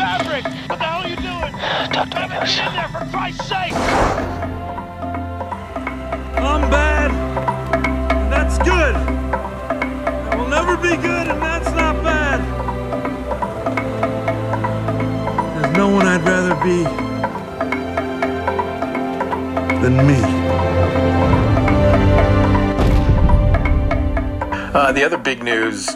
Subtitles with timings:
[0.00, 0.44] Maverick!
[0.68, 1.52] What the hell are you doing?
[1.92, 2.56] Talk to me, Maverick, Goose.
[2.56, 3.74] get in there, for Christ's sake!
[6.40, 7.10] I'm bad.
[8.30, 8.94] That's good.
[8.96, 12.40] I will never be good, and that's not bad.
[15.54, 16.84] There's no one I'd rather be
[19.82, 20.20] than me.
[24.72, 25.94] Uh, the other big news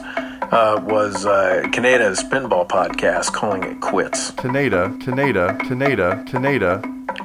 [0.54, 4.30] uh, was uh, Kaneda's pinball podcast calling it quits.
[4.32, 6.80] Canada, Canada, Canada, Canada.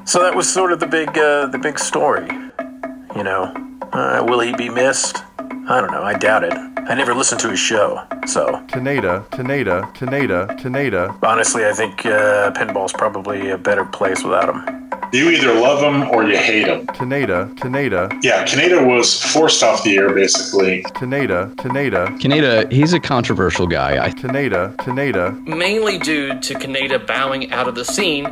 [0.06, 2.28] So that was sort of the big uh, the big story.
[3.16, 3.54] You know,
[3.94, 5.24] uh, will he be missed?
[5.40, 6.02] I don't know.
[6.02, 6.54] I doubt it.
[6.54, 11.16] I never listened to his show, so Canada, Canada, Canada, Canada.
[11.22, 14.79] honestly, I think uh, pinball's probably a better place without him.
[15.12, 16.86] You either love him or you hate him.
[16.88, 18.12] Kaneda, Kaneda.
[18.22, 20.84] Yeah, Kaneda was forced off the air basically.
[20.84, 22.20] Kaneda, Kaneda.
[22.20, 24.04] Kaneda, he's a controversial guy.
[24.06, 25.32] I, Kaneda, Canada.
[25.48, 28.28] mainly due to Kaneda bowing out of the scene,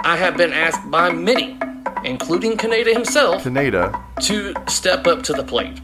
[0.00, 1.58] I have been asked by many,
[2.04, 5.80] including Kaneda himself, Kaneda, to step up to the plate.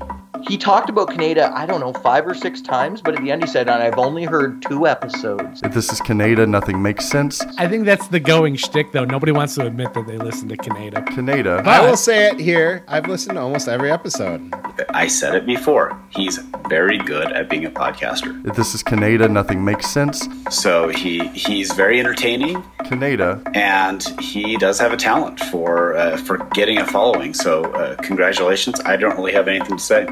[0.46, 3.42] He talked about Kaneda, I don't know, five or six times, but at the end
[3.42, 5.60] he said, I've only heard two episodes.
[5.62, 7.40] If this is Kaneda, nothing makes sense.
[7.58, 9.04] I think that's the going shtick, though.
[9.04, 11.06] Nobody wants to admit that they listen to Kaneda.
[11.06, 12.84] Canada, But- I will say it here.
[12.88, 14.52] I've listened to almost every episode.
[14.90, 15.98] I said it before.
[16.10, 18.46] He's very good at being a podcaster.
[18.46, 20.28] if this is Kaneda, nothing makes sense.
[20.50, 26.38] So he he's very entertaining, Canada, and he does have a talent for uh, for
[26.54, 27.34] getting a following.
[27.34, 28.80] So uh, congratulations.
[28.84, 30.06] I don't really have anything to say.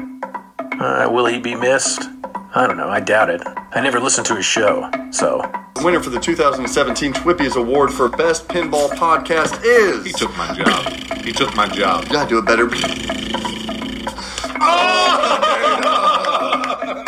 [0.79, 2.03] Uh, will he be missed?
[2.55, 2.89] I don't know.
[2.89, 3.41] I doubt it.
[3.71, 5.41] I never listened to his show, so
[5.75, 10.05] The winner for the 2017 Twippies Award for Best Pinball Podcast is.
[10.05, 11.23] He took my job.
[11.23, 12.05] He took my job.
[12.05, 12.67] You gotta do a better.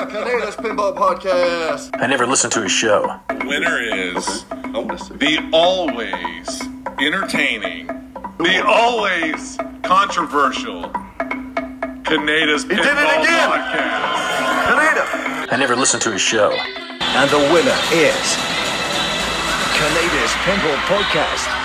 [0.09, 1.89] Kaneda's Pinball Podcast.
[2.01, 3.19] I never listened to his show.
[3.45, 5.13] Winner is I want to see.
[5.15, 6.61] the always
[6.99, 7.87] entertaining,
[8.39, 10.91] the always controversial
[12.09, 13.49] Kaneda's did it again!
[13.49, 14.65] Podcast.
[14.65, 15.53] Canada.
[15.53, 16.51] I never listened to his show.
[16.51, 18.25] And the winner is
[19.77, 21.58] Kaneda's Pinball Podcast.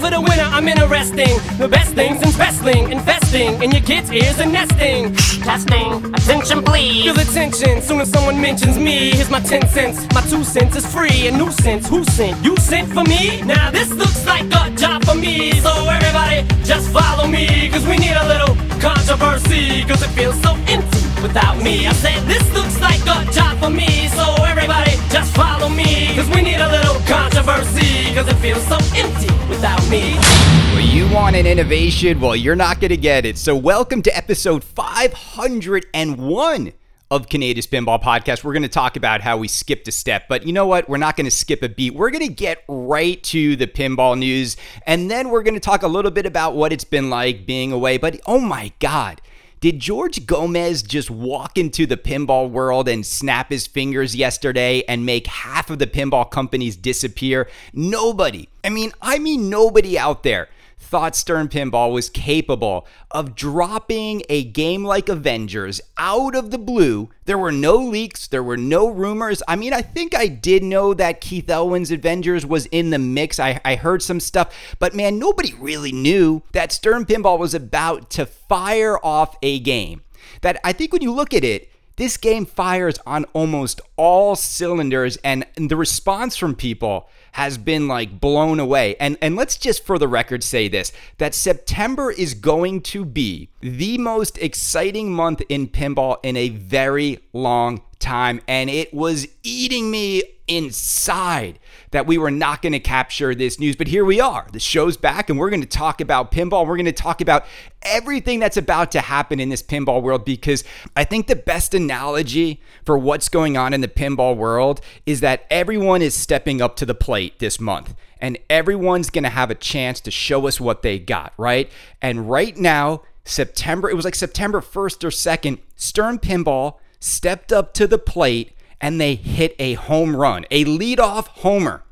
[0.00, 1.36] For the winner, I'm interesting.
[1.58, 5.14] The best things in wrestling, investing in your kids' ears and nesting.
[5.44, 6.14] Testing.
[6.14, 7.04] Attention, please.
[7.04, 9.10] Feel the tension soon as someone mentions me.
[9.10, 10.06] Here's my 10 cents.
[10.14, 11.26] My two cents is free.
[11.28, 11.88] A nuisance.
[11.88, 12.42] Who sent?
[12.44, 13.42] You sent for me?
[13.42, 15.52] Now this looks like a job for me.
[15.60, 17.68] So everybody just follow me.
[17.70, 19.84] Cause we need a little controversy.
[19.84, 21.86] Cause it feels so empty without me.
[21.86, 24.08] I said this looks like a job for me.
[24.08, 26.14] So everybody just follow me.
[26.16, 28.14] Cause we need a little controversy.
[28.14, 29.89] Cause it feels so empty without me.
[29.90, 32.20] Well, you want an innovation?
[32.20, 33.36] Well, you're not going to get it.
[33.36, 36.72] So, welcome to episode 501
[37.10, 38.44] of Kaneda's Pinball Podcast.
[38.44, 40.88] We're going to talk about how we skipped a step, but you know what?
[40.88, 41.96] We're not going to skip a beat.
[41.96, 44.56] We're going to get right to the pinball news,
[44.86, 47.72] and then we're going to talk a little bit about what it's been like being
[47.72, 47.98] away.
[47.98, 49.20] But oh my God.
[49.60, 55.04] Did George Gomez just walk into the pinball world and snap his fingers yesterday and
[55.04, 57.46] make half of the pinball companies disappear?
[57.74, 60.48] Nobody, I mean, I mean, nobody out there
[60.90, 67.10] thought Stern Pinball was capable of dropping a game like Avengers out of the blue.
[67.26, 69.40] There were no leaks, there were no rumors.
[69.46, 73.38] I mean, I think I did know that Keith Elwin's Avengers was in the mix.
[73.38, 78.10] I, I heard some stuff, but man, nobody really knew that Stern Pinball was about
[78.10, 80.02] to fire off a game.
[80.40, 85.18] That I think when you look at it, this game fires on almost all cylinders,
[85.18, 88.96] and the response from people has been like blown away.
[88.98, 93.49] And and let's just for the record say this that September is going to be
[93.60, 99.90] the most exciting month in pinball in a very long time and it was eating
[99.90, 101.58] me inside
[101.92, 103.76] that we were not going to capture this news.
[103.76, 104.48] But here we are.
[104.52, 106.66] The show's back and we're going to talk about pinball.
[106.66, 107.44] We're going to talk about
[107.82, 110.64] everything that's about to happen in this pinball world because
[110.96, 115.46] i think the best analogy for what's going on in the pinball world is that
[115.50, 119.54] everyone is stepping up to the plate this month and everyone's going to have a
[119.54, 121.70] chance to show us what they got right?
[122.02, 127.72] And right now september it was like september 1st or 2nd stern pinball stepped up
[127.74, 131.82] to the plate and they hit a home run, a leadoff homer.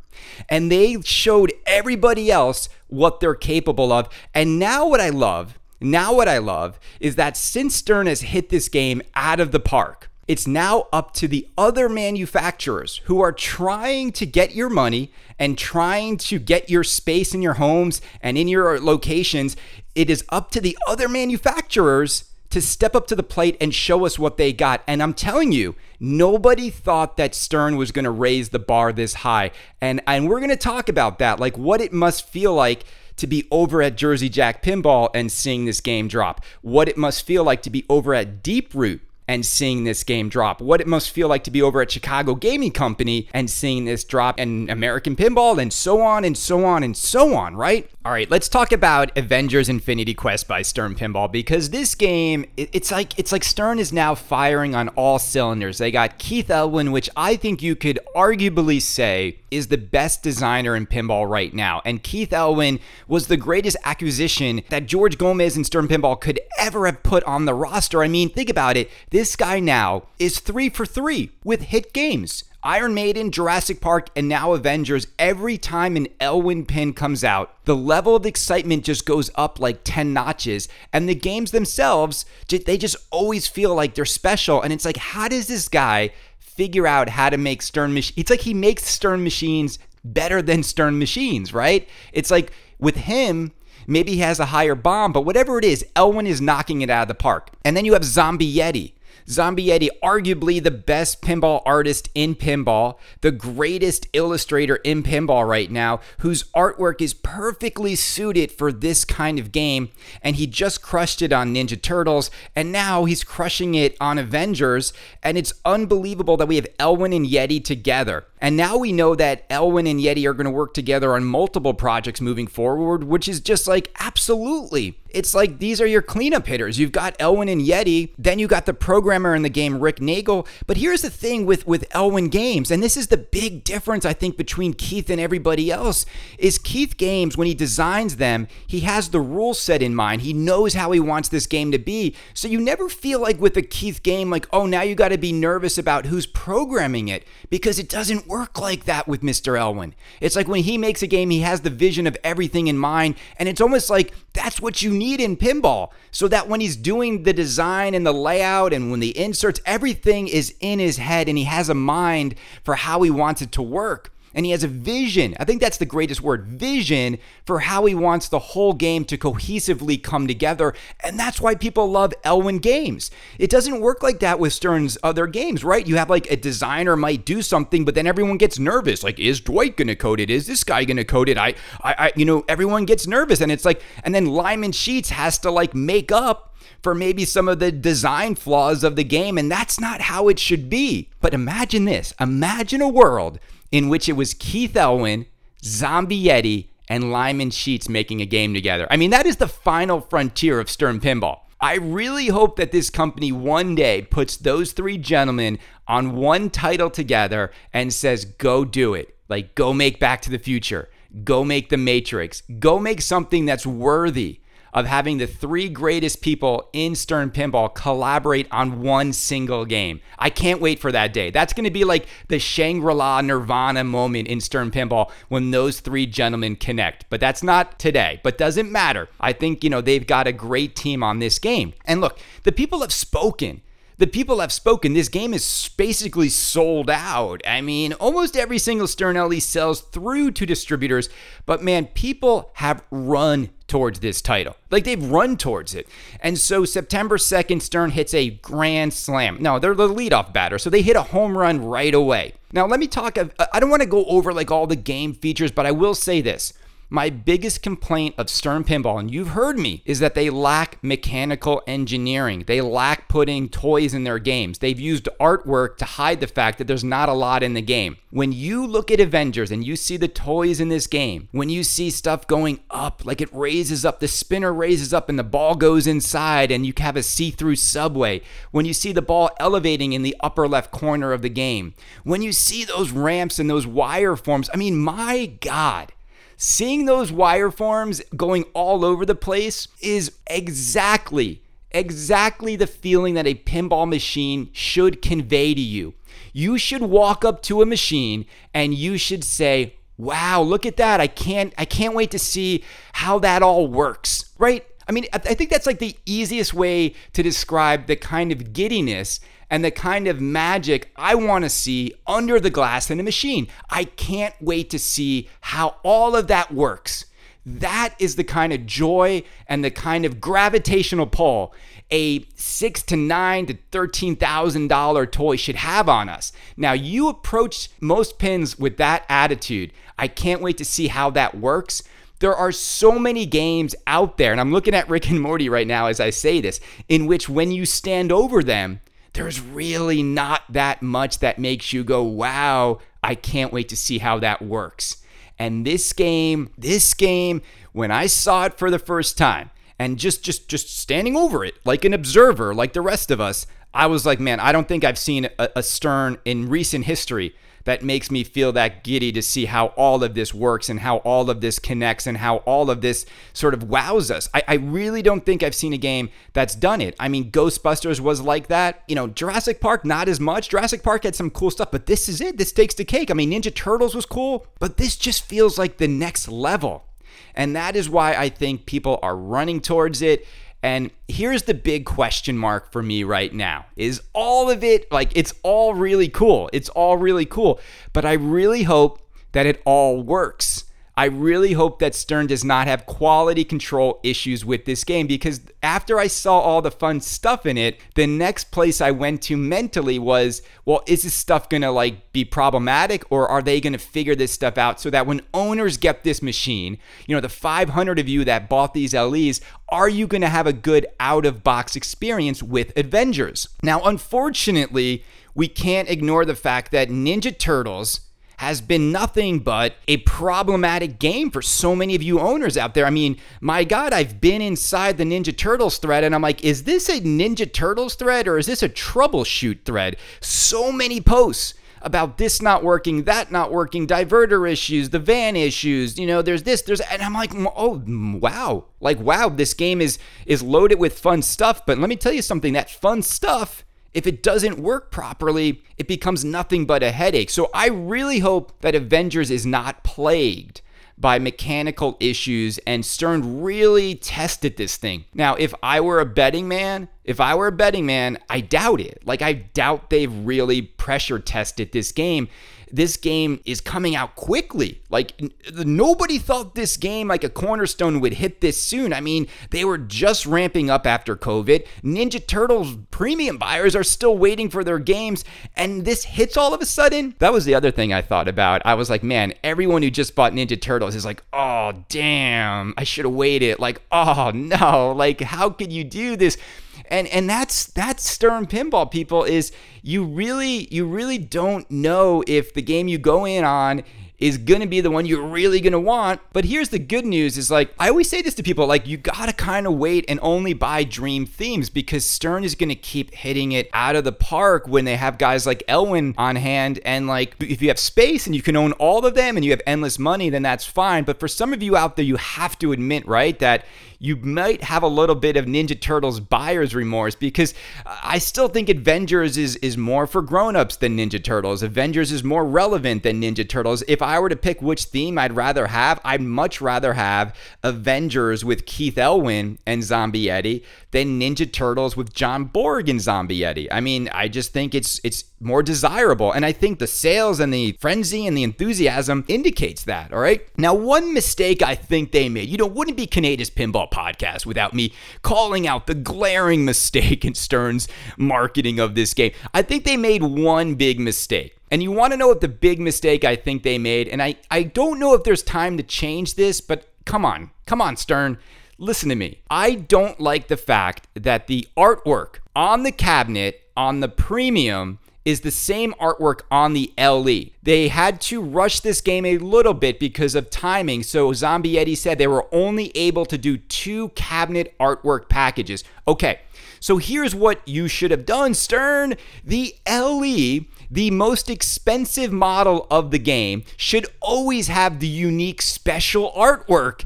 [0.48, 4.08] And they showed everybody else what they're capable of.
[4.34, 8.48] And now, what I love, now what I love is that since Stern has hit
[8.48, 13.32] this game out of the park, it's now up to the other manufacturers who are
[13.32, 18.36] trying to get your money and trying to get your space in your homes and
[18.36, 19.56] in your locations.
[19.94, 24.06] It is up to the other manufacturers to step up to the plate and show
[24.06, 24.82] us what they got.
[24.86, 29.14] And I'm telling you, nobody thought that Stern was going to raise the bar this
[29.14, 29.50] high.
[29.80, 32.84] And and we're going to talk about that, like what it must feel like
[33.16, 36.44] to be over at Jersey Jack Pinball and seeing this game drop.
[36.62, 40.28] What it must feel like to be over at Deep Root and seeing this game
[40.28, 40.60] drop.
[40.60, 44.02] What it must feel like to be over at Chicago Gaming Company and seeing this
[44.02, 47.88] drop and American Pinball and so on and so on and so on, right?
[48.04, 52.90] All right, let's talk about Avengers Infinity Quest by Stern Pinball because this game it's
[52.90, 55.76] like it's like Stern is now firing on all cylinders.
[55.76, 60.76] They got Keith Elwin, which I think you could arguably say is the best designer
[60.76, 61.82] in pinball right now.
[61.84, 66.86] And Keith Elwin was the greatest acquisition that George Gomez and Stern Pinball could ever
[66.86, 68.02] have put on the roster.
[68.02, 68.90] I mean, think about it.
[69.10, 72.44] This guy now is 3 for 3 with hit games.
[72.64, 77.76] Iron Maiden, Jurassic Park, and now Avengers, every time an Elwin pin comes out, the
[77.76, 80.68] level of excitement just goes up like 10 notches.
[80.92, 84.60] And the games themselves, they just always feel like they're special.
[84.60, 86.10] And it's like, how does this guy
[86.58, 88.18] figure out how to make Stern machines?
[88.18, 91.88] It's like he makes Stern machines better than Stern machines, right?
[92.12, 92.50] It's like
[92.80, 93.52] with him,
[93.86, 97.02] maybe he has a higher BOM, but whatever it is, Elwin is knocking it out
[97.02, 97.50] of the park.
[97.64, 98.92] And then you have Zombie Yeti.
[99.28, 105.70] Zombie Yeti, arguably the best pinball artist in pinball, the greatest illustrator in pinball right
[105.70, 109.90] now, whose artwork is perfectly suited for this kind of game.
[110.22, 114.92] And he just crushed it on Ninja Turtles, and now he's crushing it on Avengers.
[115.22, 118.26] And it's unbelievable that we have Elwin and Yeti together.
[118.40, 121.74] And now we know that Elwin and Yeti are going to work together on multiple
[121.74, 124.98] projects moving forward, which is just like absolutely.
[125.10, 126.78] It's like these are your cleanup hitters.
[126.78, 130.46] You've got Elwin and Yeti, then you got the programmer in the game, Rick Naegele.
[130.66, 134.12] But here's the thing with with Elwin Games, and this is the big difference I
[134.12, 136.04] think between Keith and everybody else,
[136.38, 140.22] is Keith Games when he designs them, he has the rule set in mind.
[140.22, 142.14] He knows how he wants this game to be.
[142.34, 145.18] So you never feel like with a Keith game like, "Oh, now you got to
[145.18, 149.58] be nervous about who's programming it," because it doesn't work like that with Mr.
[149.58, 149.94] Elwin.
[150.20, 153.14] It's like when he makes a game, he has the vision of everything in mind,
[153.38, 155.90] and it's almost like that's what you need in pinball.
[156.10, 160.28] So that when he's doing the design and the layout and when the inserts, everything
[160.28, 162.34] is in his head and he has a mind
[162.64, 165.34] for how he wants it to work and he has a vision.
[165.38, 169.18] I think that's the greatest word vision for how he wants the whole game to
[169.18, 170.74] cohesively come together.
[171.02, 173.10] And that's why people love Elwin games.
[173.38, 175.86] It doesn't work like that with Stern's other games, right?
[175.86, 179.02] You have like a designer might do something, but then everyone gets nervous.
[179.02, 180.30] Like, is Dwight going to code it?
[180.30, 181.38] Is this guy going to code it?
[181.38, 183.40] I, I, I, you know, everyone gets nervous.
[183.40, 187.48] And it's like, and then Lyman Sheets has to like make up for maybe some
[187.48, 189.38] of the design flaws of the game.
[189.38, 191.10] And that's not how it should be.
[191.20, 193.38] But imagine this imagine a world
[193.70, 195.26] in which it was Keith Elwin,
[195.62, 198.86] Zombie Yeti, and Lyman Sheets making a game together.
[198.90, 201.40] I mean, that is the final frontier of Stern Pinball.
[201.60, 206.88] I really hope that this company one day puts those three gentlemen on one title
[206.88, 209.16] together and says, go do it.
[209.28, 210.88] Like, go make Back to the Future.
[211.24, 212.42] Go make The Matrix.
[212.58, 214.40] Go make something that's worthy
[214.72, 220.00] of having the three greatest people in Stern Pinball collaborate on one single game.
[220.18, 221.30] I can't wait for that day.
[221.30, 225.80] That's going to be like the Shangri La Nirvana moment in Stern Pinball when those
[225.80, 227.04] three gentlemen connect.
[227.10, 229.08] But that's not today, but doesn't matter.
[229.20, 231.74] I think, you know, they've got a great team on this game.
[231.84, 233.62] And look, the people have spoken
[233.98, 234.94] the people have spoken.
[234.94, 237.42] This game is basically sold out.
[237.46, 241.08] I mean, almost every single Stern LE sells through to distributors,
[241.46, 244.56] but man, people have run towards this title.
[244.70, 245.88] Like they've run towards it.
[246.20, 249.38] And so September 2nd, Stern hits a grand slam.
[249.40, 252.34] No, they're the leadoff batter, so they hit a home run right away.
[252.52, 253.18] Now, let me talk.
[253.52, 256.22] I don't want to go over like all the game features, but I will say
[256.22, 256.54] this.
[256.90, 261.60] My biggest complaint of Stern Pinball, and you've heard me, is that they lack mechanical
[261.66, 262.44] engineering.
[262.46, 264.60] They lack putting toys in their games.
[264.60, 267.98] They've used artwork to hide the fact that there's not a lot in the game.
[268.08, 271.62] When you look at Avengers and you see the toys in this game, when you
[271.62, 275.56] see stuff going up, like it raises up, the spinner raises up and the ball
[275.56, 279.92] goes inside, and you have a see through subway, when you see the ball elevating
[279.92, 283.66] in the upper left corner of the game, when you see those ramps and those
[283.66, 285.92] wire forms, I mean, my God
[286.38, 293.26] seeing those wire forms going all over the place is exactly exactly the feeling that
[293.26, 295.92] a pinball machine should convey to you.
[296.32, 301.00] You should walk up to a machine and you should say, "Wow, look at that.
[301.00, 302.64] I can't I can't wait to see
[302.94, 304.64] how that all works." Right?
[304.88, 309.20] I mean, I think that's like the easiest way to describe the kind of giddiness
[309.50, 313.48] and the kind of magic I want to see under the glass in a machine.
[313.70, 317.06] I can't wait to see how all of that works.
[317.46, 321.54] That is the kind of joy and the kind of gravitational pull
[321.90, 326.32] a six to nine to thirteen thousand dollar toy should have on us.
[326.56, 329.72] Now you approach most pins with that attitude.
[329.98, 331.82] I can't wait to see how that works.
[332.20, 335.66] There are so many games out there, and I'm looking at Rick and Morty right
[335.66, 338.80] now as I say this, in which when you stand over them,
[339.12, 343.98] there's really not that much that makes you go, wow, I can't wait to see
[343.98, 344.98] how that works.
[345.38, 350.24] And this game, this game, when I saw it for the first time, and just
[350.24, 354.04] just just standing over it like an observer, like the rest of us, I was
[354.04, 357.34] like, man, I don't think I've seen a, a Stern in recent history
[357.68, 360.96] that makes me feel that giddy to see how all of this works and how
[360.98, 364.26] all of this connects and how all of this sort of wows us.
[364.32, 366.96] I, I, really don't think I've seen a game that's done it.
[366.98, 368.84] I mean, Ghostbusters was like that.
[368.88, 370.48] You know, Jurassic Park, not as much.
[370.48, 372.38] Jurassic Park had some cool stuff, but this is it.
[372.38, 373.10] This takes the cake.
[373.10, 376.86] I mean, Ninja Turtles was cool, but this just feels like the next level.
[377.34, 380.26] And that is why I think people are running towards it.
[380.62, 385.12] And here's the big question mark for me right now is all of it like
[385.14, 386.50] it's all really cool.
[386.52, 387.60] It's all really cool.
[387.92, 389.00] But I really hope
[389.32, 390.64] that it all works.
[390.98, 395.40] I really hope that Stern does not have quality control issues with this game because
[395.62, 399.36] after I saw all the fun stuff in it, the next place I went to
[399.36, 403.74] mentally was, well, is this stuff going to like be problematic or are they going
[403.74, 407.28] to figure this stuff out so that when owners get this machine, you know, the
[407.28, 411.24] 500 of you that bought these LEs, are you going to have a good out
[411.24, 413.46] of box experience with Avengers?
[413.62, 418.00] Now, unfortunately, we can't ignore the fact that Ninja Turtles
[418.38, 422.86] has been nothing but a problematic game for so many of you owners out there.
[422.86, 426.62] I mean, my God, I've been inside the Ninja Turtles thread and I'm like, is
[426.62, 429.96] this a Ninja Turtles thread or is this a troubleshoot thread?
[430.20, 435.98] So many posts about this not working, that not working, diverter issues, the van issues,
[435.98, 438.66] you know, there's this, there's and I'm like, "Oh, wow.
[438.80, 442.22] Like wow, this game is is loaded with fun stuff, but let me tell you
[442.22, 443.64] something, that fun stuff
[443.94, 447.30] if it doesn't work properly, it becomes nothing but a headache.
[447.30, 450.60] So I really hope that Avengers is not plagued
[451.00, 455.04] by mechanical issues and Stern really tested this thing.
[455.14, 458.80] Now, if I were a betting man, if I were a betting man, I doubt
[458.80, 459.02] it.
[459.06, 462.28] Like, I doubt they've really pressure tested this game
[462.72, 464.82] this game is coming out quickly.
[464.90, 465.20] Like
[465.52, 468.92] nobody thought this game, like a cornerstone, would hit this soon.
[468.92, 471.66] I mean, they were just ramping up after COVID.
[471.82, 475.24] Ninja Turtles premium buyers are still waiting for their games,
[475.56, 477.14] and this hits all of a sudden.
[477.18, 478.62] That was the other thing I thought about.
[478.64, 482.84] I was like, man, everyone who just bought Ninja Turtles is like, oh damn, I
[482.84, 483.58] should have waited.
[483.58, 486.38] Like, oh no, like how could you do this?
[486.88, 489.52] And and that's that's stern pinball people is
[489.82, 493.84] you really you really don't know if the game you go in on
[494.18, 496.20] is going to be the one you're really going to want.
[496.32, 498.96] But here's the good news is like I always say this to people like you
[498.96, 502.74] got to kind of wait and only buy dream themes because Stern is going to
[502.74, 506.80] keep hitting it out of the park when they have guys like Elwin on hand
[506.84, 509.52] and like if you have space and you can own all of them and you
[509.52, 511.04] have endless money then that's fine.
[511.04, 513.64] But for some of you out there you have to admit, right, that
[513.98, 517.54] you might have a little bit of Ninja Turtles buyer's remorse because
[517.86, 521.62] I still think Avengers is is more for grown-ups than Ninja Turtles.
[521.62, 523.82] Avengers is more relevant than Ninja Turtles.
[523.88, 528.44] If I were to pick which theme I'd rather have, I'd much rather have Avengers
[528.44, 533.68] with Keith Elwin and Zombie Yeti than Ninja Turtles with John Borg and Zombie Yeti.
[533.70, 536.32] I mean, I just think it's it's more desirable.
[536.32, 540.12] And I think the sales and the frenzy and the enthusiasm indicates that.
[540.12, 540.42] All right.
[540.58, 544.74] Now, one mistake I think they made, you know, wouldn't be Kaneda's Pinball Podcast without
[544.74, 549.32] me calling out the glaring mistake in Stern's marketing of this game.
[549.52, 551.54] I think they made one big mistake.
[551.70, 554.08] And you want to know what the big mistake I think they made?
[554.08, 557.82] And I, I don't know if there's time to change this, but come on, come
[557.82, 558.38] on, Stern.
[558.78, 559.42] Listen to me.
[559.50, 564.98] I don't like the fact that the artwork on the cabinet on the premium
[565.28, 567.50] is the same artwork on the LE.
[567.62, 571.02] They had to rush this game a little bit because of timing.
[571.02, 575.84] So Zombie Yeti said they were only able to do two cabinet artwork packages.
[576.06, 576.40] Okay,
[576.80, 579.16] so here's what you should have done, Stern.
[579.44, 586.32] The LE the most expensive model of the game should always have the unique special
[586.32, 587.04] artwork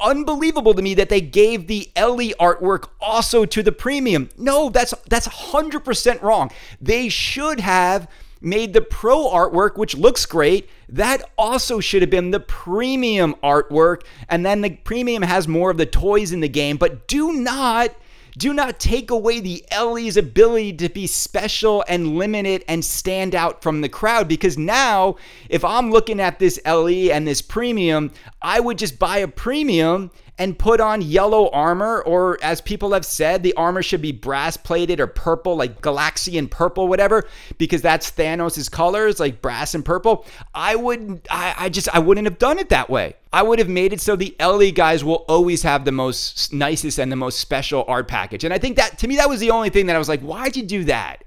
[0.00, 4.28] unbelievable to me that they gave the LE artwork also to the premium.
[4.36, 6.50] No, that's that's 100% wrong.
[6.80, 8.08] They should have
[8.40, 10.68] made the pro artwork which looks great.
[10.88, 15.76] That also should have been the premium artwork and then the premium has more of
[15.76, 17.94] the toys in the game, but do not
[18.40, 23.62] Do not take away the LE's ability to be special and limited and stand out
[23.62, 25.16] from the crowd because now,
[25.50, 30.10] if I'm looking at this LE and this premium, I would just buy a premium
[30.40, 34.56] and put on yellow armor, or as people have said, the armor should be brass
[34.56, 37.28] plated or purple, like Galaxian purple, whatever,
[37.58, 40.24] because that's Thanos' colors, like brass and purple.
[40.54, 43.16] I would, I, I just, I wouldn't have done it that way.
[43.34, 46.98] I would have made it so the LE guys will always have the most nicest
[46.98, 48.42] and the most special art package.
[48.42, 50.22] And I think that, to me, that was the only thing that I was like,
[50.22, 51.22] why'd you do that?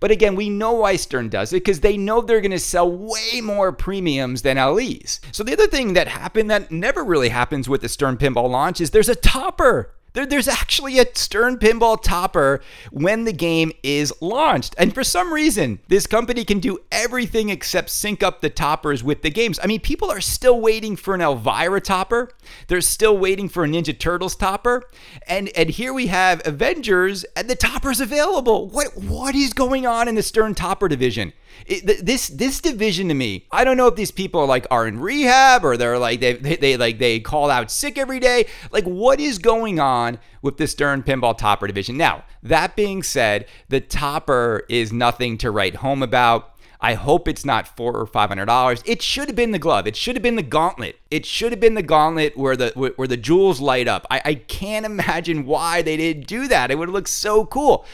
[0.00, 2.90] But again, we know why Stern does it because they know they're going to sell
[2.90, 5.20] way more premiums than LEs.
[5.32, 8.80] So the other thing that happened that never really happens with the Stern Pinball launch
[8.80, 9.94] is there's a topper.
[10.18, 12.60] There, there's actually a Stern Pinball topper
[12.90, 14.74] when the game is launched.
[14.76, 19.22] And for some reason, this company can do everything except sync up the toppers with
[19.22, 19.60] the games.
[19.62, 22.32] I mean, people are still waiting for an Elvira topper.
[22.66, 24.88] They're still waiting for a Ninja Turtles topper.
[25.28, 28.68] And and here we have Avengers and the topper's available.
[28.70, 31.32] What what is going on in the Stern topper division?
[31.66, 34.86] It, this this division to me, I don't know if these people are like are
[34.86, 38.46] in rehab or they're like they, they they like they call out sick every day.
[38.70, 41.96] Like what is going on with the Stern Pinball Topper division?
[41.96, 46.54] Now that being said, the Topper is nothing to write home about.
[46.80, 48.82] I hope it's not four or five hundred dollars.
[48.86, 49.88] It should have been the glove.
[49.88, 50.96] It should have been the gauntlet.
[51.10, 54.06] It should have been the gauntlet where the where the jewels light up.
[54.10, 56.70] I, I can't imagine why they didn't do that.
[56.70, 57.84] It would have looked so cool.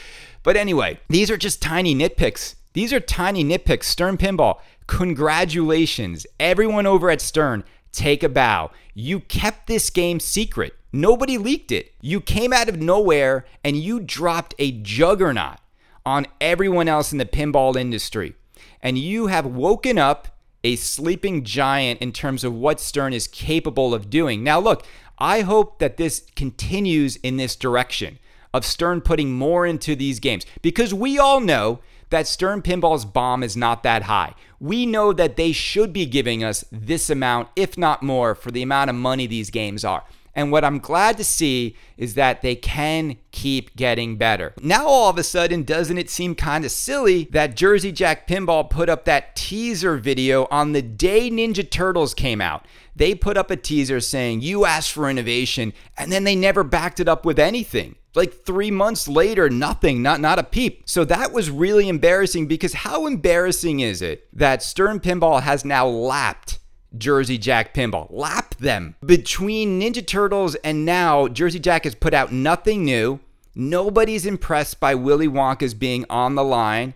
[0.43, 2.53] But anyway, these are just tiny nitpicks.
[2.75, 3.85] These are tiny nitpicks.
[3.85, 6.27] Stern Pinball, congratulations.
[6.41, 7.63] Everyone over at Stern,
[7.93, 8.69] take a bow.
[8.93, 10.75] You kept this game secret.
[10.91, 11.93] Nobody leaked it.
[12.01, 15.59] You came out of nowhere and you dropped a juggernaut
[16.05, 18.35] on everyone else in the pinball industry.
[18.81, 20.27] And you have woken up
[20.61, 24.43] a sleeping giant in terms of what Stern is capable of doing.
[24.43, 24.85] Now, look,
[25.17, 28.19] I hope that this continues in this direction
[28.53, 31.79] of Stern putting more into these games because we all know
[32.15, 34.35] that Stern Pinball's BOM is not that high.
[34.57, 38.61] We know that they should be giving us this amount, if not more, for the
[38.61, 40.05] amount of money these games are.
[40.33, 44.53] And what I'm glad to see is that they can keep getting better.
[44.61, 48.69] Now, all of a sudden, doesn't it seem kind of silly that Jersey Jack Pinball
[48.69, 52.65] put up that teaser video on the day Ninja Turtles came out?
[52.95, 57.01] They put up a teaser saying, You asked for innovation, and then they never backed
[57.01, 60.83] it up with anything like three months later, nothing, not not a peep.
[60.85, 65.87] So that was really embarrassing because how embarrassing is it that Stern Pinball has now
[65.87, 66.59] lapped
[66.97, 72.31] Jersey Jack Pinball, lapped them between Ninja Turtles and now Jersey Jack has put out
[72.31, 73.19] nothing new.
[73.53, 76.93] Nobody's impressed by Willy Wonka's being on the line.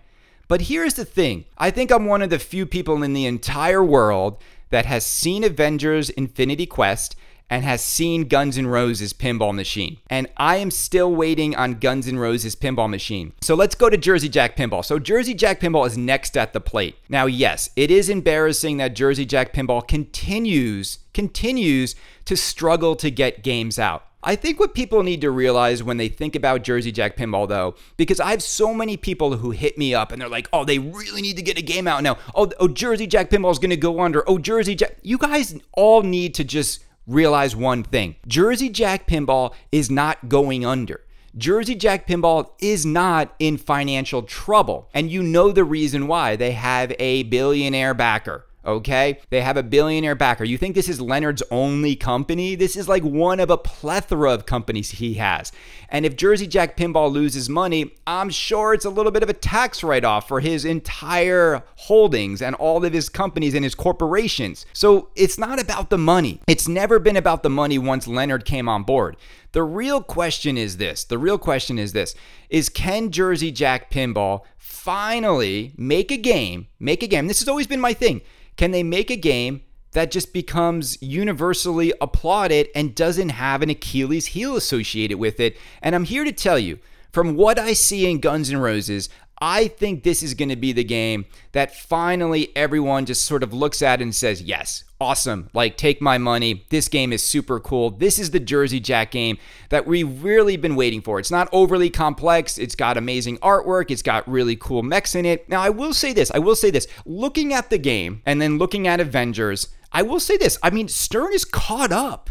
[0.48, 3.84] But here's the thing I think I'm one of the few people in the entire
[3.84, 7.16] world that has seen Avengers Infinity Quest
[7.50, 9.98] and has seen Guns N' Roses Pinball Machine.
[10.08, 13.32] And I am still waiting on Guns N' Roses Pinball Machine.
[13.42, 14.84] So let's go to Jersey Jack Pinball.
[14.84, 16.96] So Jersey Jack Pinball is next at the plate.
[17.08, 23.42] Now, yes, it is embarrassing that Jersey Jack Pinball continues continues to struggle to get
[23.42, 24.04] games out.
[24.22, 27.74] I think what people need to realize when they think about Jersey Jack Pinball, though,
[27.96, 30.78] because I have so many people who hit me up and they're like, oh, they
[30.78, 32.18] really need to get a game out now.
[32.34, 34.28] Oh, oh Jersey Jack Pinball is going to go under.
[34.28, 34.98] Oh, Jersey Jack.
[35.02, 40.64] You guys all need to just realize one thing Jersey Jack Pinball is not going
[40.64, 41.00] under.
[41.36, 44.88] Jersey Jack Pinball is not in financial trouble.
[44.92, 46.34] And you know the reason why.
[46.34, 48.46] They have a billionaire backer.
[48.64, 49.18] Okay?
[49.30, 50.44] They have a billionaire backer.
[50.44, 52.54] You think this is Leonard's only company?
[52.54, 55.50] This is like one of a plethora of companies he has.
[55.88, 59.34] And if Jersey Jack Pinball loses money, I'm sure it's a little bit of a
[59.34, 64.66] tax write off for his entire holdings and all of his companies and his corporations.
[64.72, 66.40] So it's not about the money.
[66.46, 69.16] It's never been about the money once Leonard came on board.
[69.52, 72.14] The real question is this the real question is this
[72.50, 77.26] is can Jersey Jack Pinball finally make a game, make a game?
[77.26, 78.20] This has always been my thing
[78.56, 84.26] can they make a game that just becomes universally applauded and doesn't have an Achilles
[84.26, 85.56] heel associated with it?
[85.82, 86.78] And I'm here to tell you,
[87.12, 89.08] from what I see in Guns N' Roses,
[89.40, 93.54] I think this is going to be the game that finally everyone just sort of
[93.54, 95.48] looks at and says, yes, awesome.
[95.54, 96.66] Like, take my money.
[96.68, 97.90] This game is super cool.
[97.90, 99.38] This is the Jersey Jack game
[99.70, 101.18] that we've really been waiting for.
[101.18, 102.58] It's not overly complex.
[102.58, 103.90] It's got amazing artwork.
[103.90, 105.48] It's got really cool mechs in it.
[105.48, 106.86] Now, I will say this I will say this.
[107.06, 110.58] Looking at the game and then looking at Avengers, I will say this.
[110.62, 112.30] I mean, Stern is caught up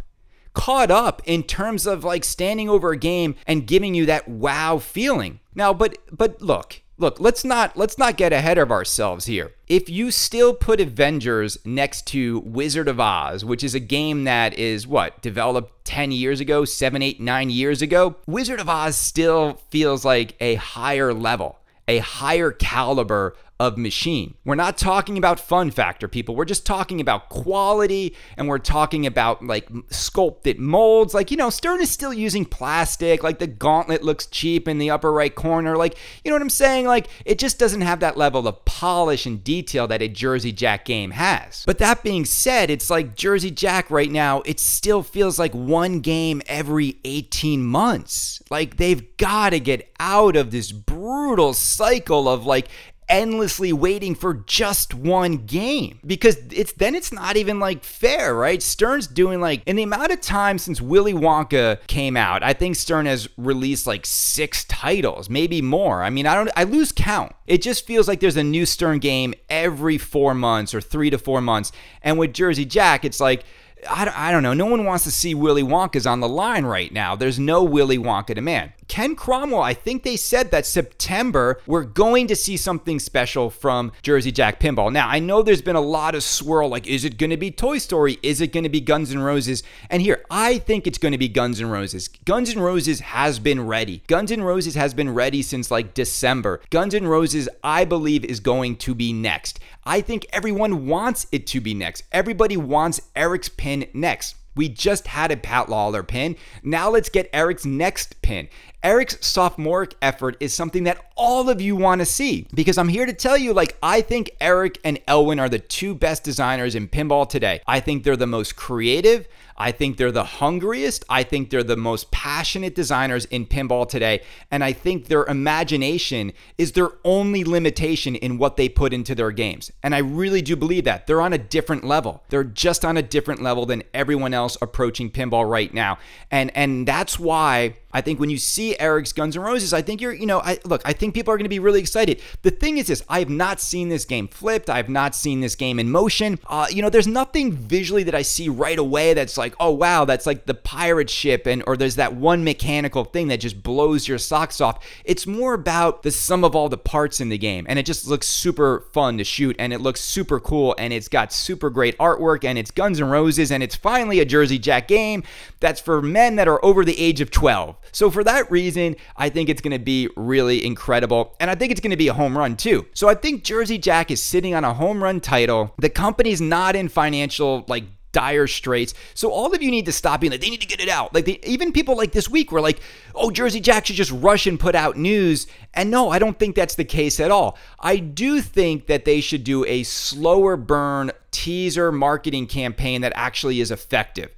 [0.54, 4.78] caught up in terms of like standing over a game and giving you that wow
[4.78, 5.40] feeling.
[5.56, 9.54] Now, but but look, look, let's not let's not get ahead of ourselves here.
[9.68, 14.58] If you still put Avengers next to Wizard of Oz, which is a game that
[14.60, 19.62] is what developed 10 years ago, 7, 8, 9 years ago, Wizard of Oz still
[19.70, 24.36] feels like a higher level, a higher caliber of machine.
[24.46, 26.34] We're not talking about fun factor, people.
[26.34, 31.14] We're just talking about quality and we're talking about like sculpted molds.
[31.14, 33.22] Like, you know, Stern is still using plastic.
[33.22, 35.76] Like the gauntlet looks cheap in the upper right corner.
[35.76, 36.86] Like, you know what I'm saying?
[36.86, 40.86] Like, it just doesn't have that level of polish and detail that a Jersey Jack
[40.86, 41.64] game has.
[41.66, 46.00] But that being said, it's like Jersey Jack right now, it still feels like one
[46.00, 48.42] game every 18 months.
[48.50, 52.70] Like, they've got to get out of this brutal cycle of like
[53.10, 58.62] endlessly waiting for just one game because it's then it's not even like fair, right?
[58.62, 62.76] Stern's doing like in the amount of time since Willy Wonka came out, I think
[62.76, 66.04] Stern has released like six titles, maybe more.
[66.04, 67.34] I mean, I don't I lose count.
[67.48, 71.18] It just feels like there's a new Stern game every 4 months or 3 to
[71.18, 71.72] 4 months.
[72.04, 73.44] And with Jersey Jack, it's like
[73.88, 74.54] I I don't know.
[74.54, 77.16] No one wants to see Willy Wonka's on the line right now.
[77.16, 78.74] There's no Willy Wonka demand.
[78.90, 83.92] Ken Cromwell, I think they said that September we're going to see something special from
[84.02, 84.92] Jersey Jack Pinball.
[84.92, 87.52] Now, I know there's been a lot of swirl like, is it going to be
[87.52, 88.18] Toy Story?
[88.24, 89.62] Is it going to be Guns N' Roses?
[89.92, 92.08] And here, I think it's going to be Guns N' Roses.
[92.26, 94.02] Guns N' Roses has been ready.
[94.08, 96.60] Guns N' Roses has been ready since like December.
[96.72, 99.60] Guns N' Roses, I believe, is going to be next.
[99.86, 102.04] I think everyone wants it to be next.
[102.12, 104.36] Everybody wants Eric's pin next.
[104.56, 106.36] We just had a Pat Lawler pin.
[106.64, 108.50] Now let's get Eric's next pin.
[108.82, 113.06] Eric's sophomoric effort is something that all of you want to see because I'm here
[113.06, 116.88] to tell you like I think Eric and Elwin are the two best designers in
[116.88, 117.62] pinball today.
[117.68, 119.28] I think they're the most creative.
[119.60, 121.04] I think they're the hungriest.
[121.10, 124.22] I think they're the most passionate designers in pinball today.
[124.50, 129.32] And I think their imagination is their only limitation in what they put into their
[129.32, 129.70] games.
[129.84, 131.08] And I really do believe that.
[131.08, 132.24] They're on a different level.
[132.30, 136.00] They're just on a different level than everyone else approaching pinball right now.
[136.32, 140.00] And and that's why I think when you see Eric's Guns N' Roses, I think
[140.02, 142.22] you're, you know, I look, I think people are going to be really excited.
[142.44, 144.70] The thing is this, I have not seen this game flipped.
[144.70, 146.40] I have not seen this game in motion.
[146.48, 150.06] Uh, you know, there's nothing visually that I see right away that's like, oh wow,
[150.06, 154.08] that's like the pirate ship and or there's that one mechanical thing that just blows
[154.08, 154.86] your socks off.
[155.04, 157.66] It's more about the sum of all the parts in the game.
[157.68, 161.08] And it just looks super fun to shoot and it looks super cool and it's
[161.08, 164.88] got super great artwork and it's Guns N' Roses and it's finally a Jersey Jack
[164.88, 165.24] game
[165.60, 167.78] that's for men that are over the age of 12.
[167.92, 171.36] So for that reason, I think it's going to be really incredible.
[171.40, 172.86] And I think it's going to be a home run too.
[172.94, 175.74] So I think Jersey Jack is sitting on a home run title.
[175.78, 178.94] The company's not in financial like dire straits.
[179.14, 181.14] So all of you need to stop being like, they need to get it out.
[181.14, 182.80] Like they, even people like this week were like,
[183.16, 185.48] oh, Jersey Jack should just rush and put out news.
[185.74, 187.58] And no, I don't think that's the case at all.
[187.80, 193.62] I do think that they should do a slower burn teaser marketing campaign that actually
[193.62, 194.34] is effective.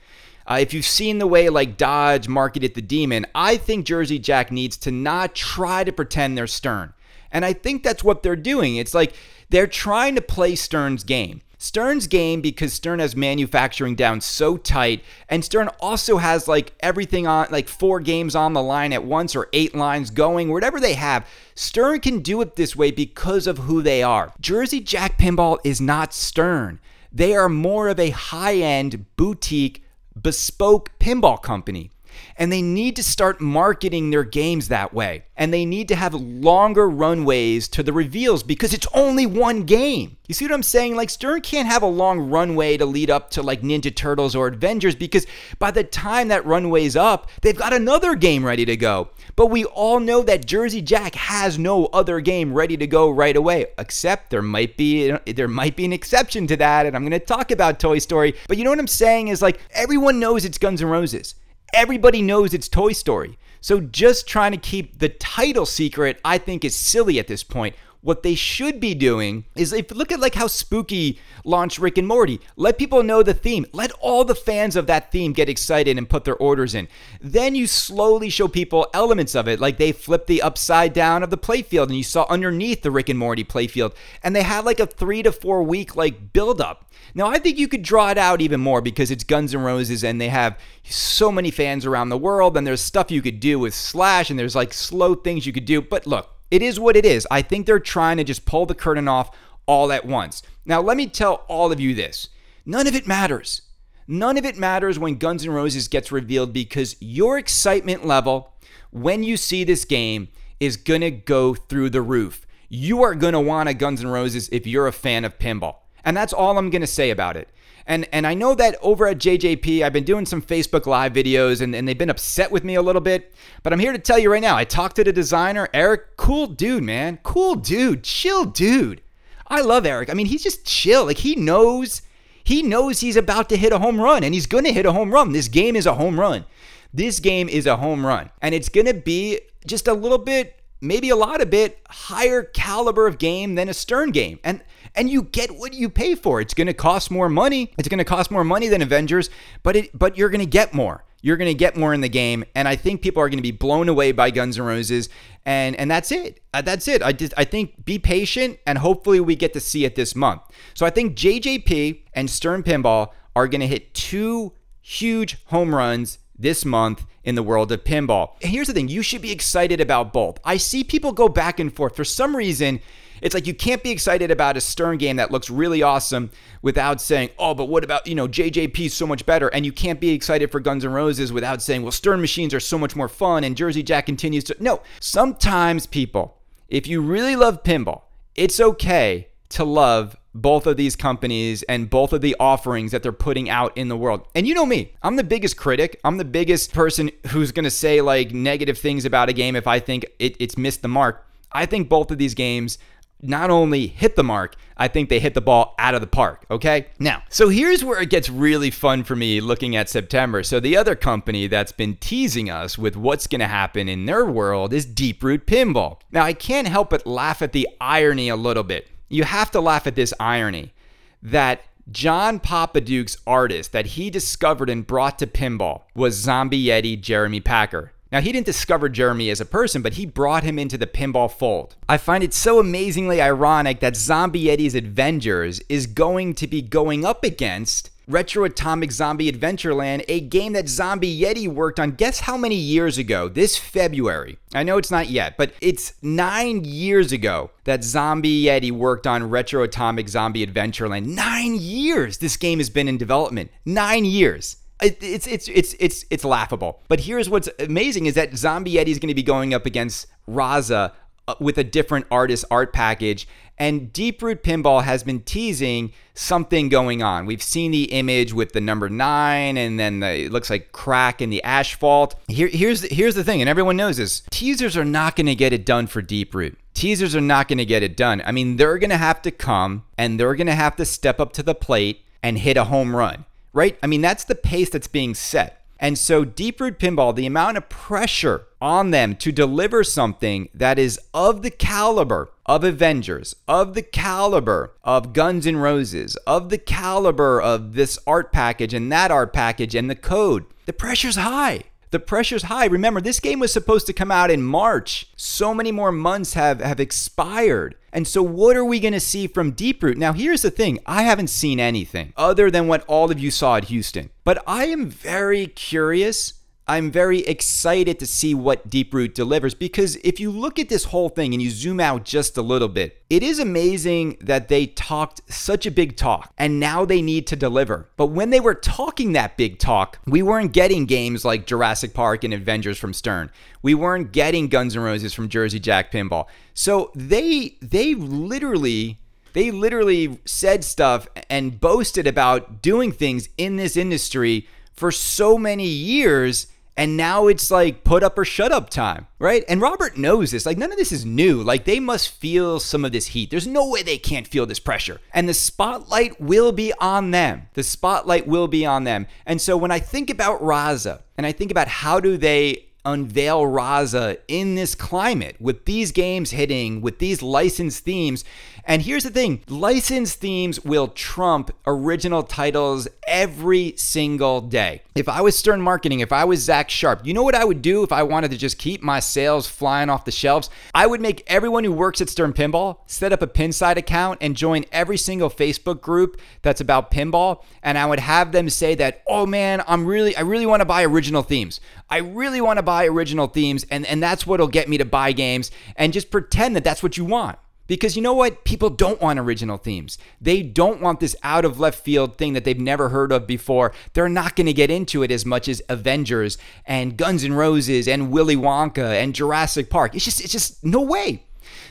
[0.52, 4.52] Uh, if you've seen the way like Dodge marketed the Demon, I think Jersey Jack
[4.52, 6.94] needs to not try to pretend they're Stern.
[7.32, 8.76] And I think that's what they're doing.
[8.76, 9.14] It's like
[9.50, 11.42] they're trying to play Stern's game.
[11.58, 17.28] Stern's game because Stern has manufacturing down so tight, and Stern also has like everything
[17.28, 20.96] on, like four games on the line at once or eight lines going, whatever they
[20.96, 21.26] have.
[21.56, 24.34] Stern can do it this way because of who they are.
[24.42, 26.82] Jersey Jack Pinball is not Stern.
[27.10, 29.86] They are more of a high end boutique
[30.24, 31.90] bespoke pinball company.
[32.38, 35.26] And they need to start marketing their games that way.
[35.36, 40.18] And they need to have longer runways to the reveals because it's only one game.
[40.28, 40.96] You see what I'm saying?
[40.96, 44.48] Like, Stern can't have a long runway to lead up to like Ninja Turtles or
[44.48, 45.28] Avengers because
[45.60, 49.10] by the time that runway's up, they've got another game ready to go.
[49.36, 53.36] But we all know that Jersey Jack has no other game ready to go right
[53.36, 57.12] away, except there might be there might be an exception to that, and I'm going
[57.12, 58.34] to talk about Toy Story.
[58.48, 61.36] But you know what I'm saying is like everyone knows it's Guns N' Roses.
[61.74, 63.38] Everybody knows it's Toy Story.
[63.62, 67.76] So just trying to keep the title secret, I think, is silly at this point.
[68.04, 72.08] What they should be doing is if look at like how spooky launched Rick and
[72.08, 72.40] Morty.
[72.56, 73.66] Let people know the theme.
[73.74, 76.88] Let all the fans of that theme get excited and put their orders in.
[77.22, 81.30] Then you slowly show people elements of it, like they flipped the upside down of
[81.30, 84.80] the playfield and you saw underneath the Rick and Morty playfield, and they had like
[84.80, 86.92] a three to four week like build up.
[87.14, 90.04] Now I think you could draw it out even more because it's Guns N' Roses
[90.04, 93.60] and they have so many fans around the world, and there's stuff you could do
[93.60, 95.82] with Slash, and there's like slow things you could do.
[95.82, 97.28] But look, it is what it is.
[97.32, 99.36] I think they're trying to just pull the curtain off
[99.66, 100.44] all at once.
[100.66, 102.30] Now, let me tell all of you this
[102.66, 103.64] none of it matters.
[104.08, 108.54] None of it matters when Guns N' Roses gets revealed because your excitement level
[108.92, 110.28] when you see this game
[110.60, 112.46] is going to go through the roof.
[112.74, 115.76] you are going to want a Guns N' Roses if you're a fan of pinball.
[116.06, 117.50] And that's all I'm going to say about it.
[117.88, 121.62] And and I know that over at JJP, I've been doing some Facebook Live videos
[121.62, 123.34] and, and they've been upset with me a little bit.
[123.64, 126.18] But I'm here to tell you right now, I talked to the designer, Eric.
[126.18, 127.20] Cool dude, man.
[127.24, 128.04] Cool dude.
[128.04, 129.02] Chill dude.
[129.48, 130.10] I love Eric.
[130.10, 131.06] I mean, he's just chill.
[131.06, 132.02] Like he knows
[132.44, 135.12] he knows he's about to hit a home run and he's to hit a home
[135.12, 135.32] run.
[135.32, 136.46] This game is a home run.
[136.94, 138.30] This game is a home run.
[138.42, 143.08] And it's to be just a little bit maybe a lot of bit higher caliber
[143.08, 144.40] of game than a Stern game.
[144.44, 144.62] And
[144.96, 146.42] and you get what you pay for.
[146.42, 147.74] It's going to cost more money.
[147.78, 149.30] It's going to cost more money than Avengers,
[149.64, 151.06] but it but you're going to get more.
[151.24, 153.44] You're going to get more in the game, and I think people are going to
[153.44, 155.08] be blown away by Guns N' Roses,
[155.46, 156.42] and and that's it.
[156.52, 157.04] Uh, that's it.
[157.04, 160.42] I just I think be patient, and hopefully we get to see it this month.
[160.74, 166.18] So I think JJP and Stern Pinball are going to hit two huge home runs
[166.42, 168.32] this month in the world of pinball.
[168.40, 170.40] Here's the thing you should be excited about both.
[170.44, 171.96] I see people go back and forth.
[171.96, 172.82] For some reason,
[173.22, 177.00] it's like you can't be excited about a Stern game that looks really awesome without
[177.00, 179.48] saying, oh, but what about, you know, JJP is so much better.
[179.50, 182.60] And you can't be excited for Guns N' Roses without saying, well, Stern machines are
[182.60, 184.56] so much more fun and Jersey Jack continues to.
[184.60, 188.02] No, sometimes people, if you really love pinball,
[188.36, 193.12] it's okay to love both of these companies and both of the offerings that they're
[193.12, 194.28] putting out in the world.
[194.34, 196.00] And you know me, I'm the biggest critic.
[196.04, 199.68] I'm the biggest person who's going to say like negative things about a game if
[199.68, 201.26] I think it, it's missed the mark.
[201.52, 202.78] I think both of these games
[203.22, 206.46] not only hit the mark, I think they hit the ball out of the park.
[206.50, 206.88] Okay.
[207.00, 210.44] Now, so here's where it gets really fun for me looking at September.
[210.44, 214.26] So, the other company that's been teasing us with what's going to happen in their
[214.26, 216.00] world is Deeproot Pinball.
[216.12, 219.62] Now, I can't help but laugh at the irony a little bit you have to
[219.62, 220.74] laugh at this irony
[221.22, 227.42] that John Popadiuk's artist that he discovered and brought to pinball was Zombie Yeti Jeremy
[227.42, 227.92] Packer.
[228.12, 231.32] Now, he didn't discover Jeremy as a person, but he brought him into the pinball
[231.32, 231.76] fold.
[231.88, 237.06] I find it so amazingly ironic that Zombie Yeti's Avengers is going to be going
[237.06, 241.92] up against Retro Atomic Zombie Adventureland, a game that Zombie Yeti worked on.
[241.92, 243.30] Guess how many years ago?
[243.30, 244.38] This February.
[244.54, 249.30] I know it's not yet, but it's nine years ago that Zombie Yeti worked on
[249.30, 251.06] Retro Atomic Zombie Adventureland.
[251.06, 253.50] Nine years this game has been in development.
[253.66, 254.58] Nine years.
[254.82, 256.82] It's it's it's it's it's laughable.
[256.88, 260.08] But here's what's amazing is that Zombie Yeti is going to be going up against
[260.28, 260.94] Raza
[261.32, 263.26] Uh, with a different artist art package.
[263.58, 267.26] And Deeproot Pinball has been teasing something going on.
[267.26, 271.22] We've seen the image with the number nine, and then the, it looks like crack
[271.22, 272.16] in the asphalt.
[272.28, 275.54] Here, here's here's the thing, and everyone knows this: teasers are not going to get
[275.54, 276.56] it done for Deeproot.
[276.74, 278.22] Teasers are not going to get it done.
[278.26, 281.20] I mean, they're going to have to come and they're going to have to step
[281.20, 283.78] up to the plate and hit a home run, right?
[283.82, 285.61] I mean, that's the pace that's being set.
[285.84, 291.00] And so, Deeproot Pinball, the amount of pressure on them to deliver something that is
[291.12, 297.42] of the caliber of Avengers, of the caliber of Guns N' Roses, of the caliber
[297.42, 301.64] of this art package and that art package and the code, the pressure's high.
[301.92, 302.66] The pressure's high.
[302.66, 305.08] Remember, this game was supposed to come out in March.
[305.18, 307.76] So many more months have, have expired.
[307.92, 309.98] And so, what are we going to see from Deeproot?
[309.98, 313.58] Now, here's the thing I haven't seen anything other than what all of you saw
[313.58, 314.10] at Houston.
[314.24, 320.20] But I am very curious I'm very excited to see what Deeproot delivers because if
[320.20, 323.24] you look at this whole thing and you zoom out just a little bit, it
[323.24, 327.90] is amazing that they talked such a big talk and now they need to deliver.
[327.98, 332.24] But when they were talking that big talk, we weren't getting games like Jurassic Park
[332.24, 333.32] and Avengers from Stern.
[333.62, 336.28] We weren't getting Guns N' Roses from Jersey Jack Pinball.
[336.54, 339.00] So they they literally
[339.34, 345.68] they literally said stuff and boasted about doing things in this industry for so many
[345.68, 349.44] years and now it's like put up or shut up time, right?
[349.50, 350.46] And Robert knows this.
[350.46, 351.44] Like, none of this is new.
[351.44, 353.30] Like, they must feel some of this heat.
[353.30, 355.02] There's no way they can't feel this pressure.
[355.14, 357.44] And the spotlight will be on them.
[357.54, 359.08] The spotlight will be on them.
[359.26, 363.42] And so when I think about Raza and I think about how do they unveil
[363.44, 368.24] Raza in this climate with these games hitting, with these licensed themes.
[368.66, 374.84] And here's the thing licensed themes will trump original titles every single day.
[374.96, 377.62] If I was Stern Marketing, if I was Zach Sharpe, you know what I would
[377.62, 380.50] do if I wanted to just keep my sales flying off the shelves?
[380.74, 384.36] I would make everyone who works at Stern Pinball set up a Pinside account and
[384.36, 387.44] join every single Facebook group that's about pinball.
[387.64, 390.66] And I would have them say that, oh man, I'm really, I really want to
[390.66, 391.60] buy original themes.
[391.90, 393.66] I really want to buy original themes.
[393.70, 396.98] And, and that's what'll get me to buy games and just pretend that that's what
[396.98, 397.38] you want.
[397.72, 398.44] Because you know what?
[398.44, 399.98] People don't want original themes.
[400.20, 403.72] They don't want this out of left field thing that they've never heard of before.
[403.94, 407.88] They're not going to get into it as much as Avengers and Guns N' Roses
[407.88, 409.96] and Willy Wonka and Jurassic Park.
[409.96, 411.24] It's just it's just no way.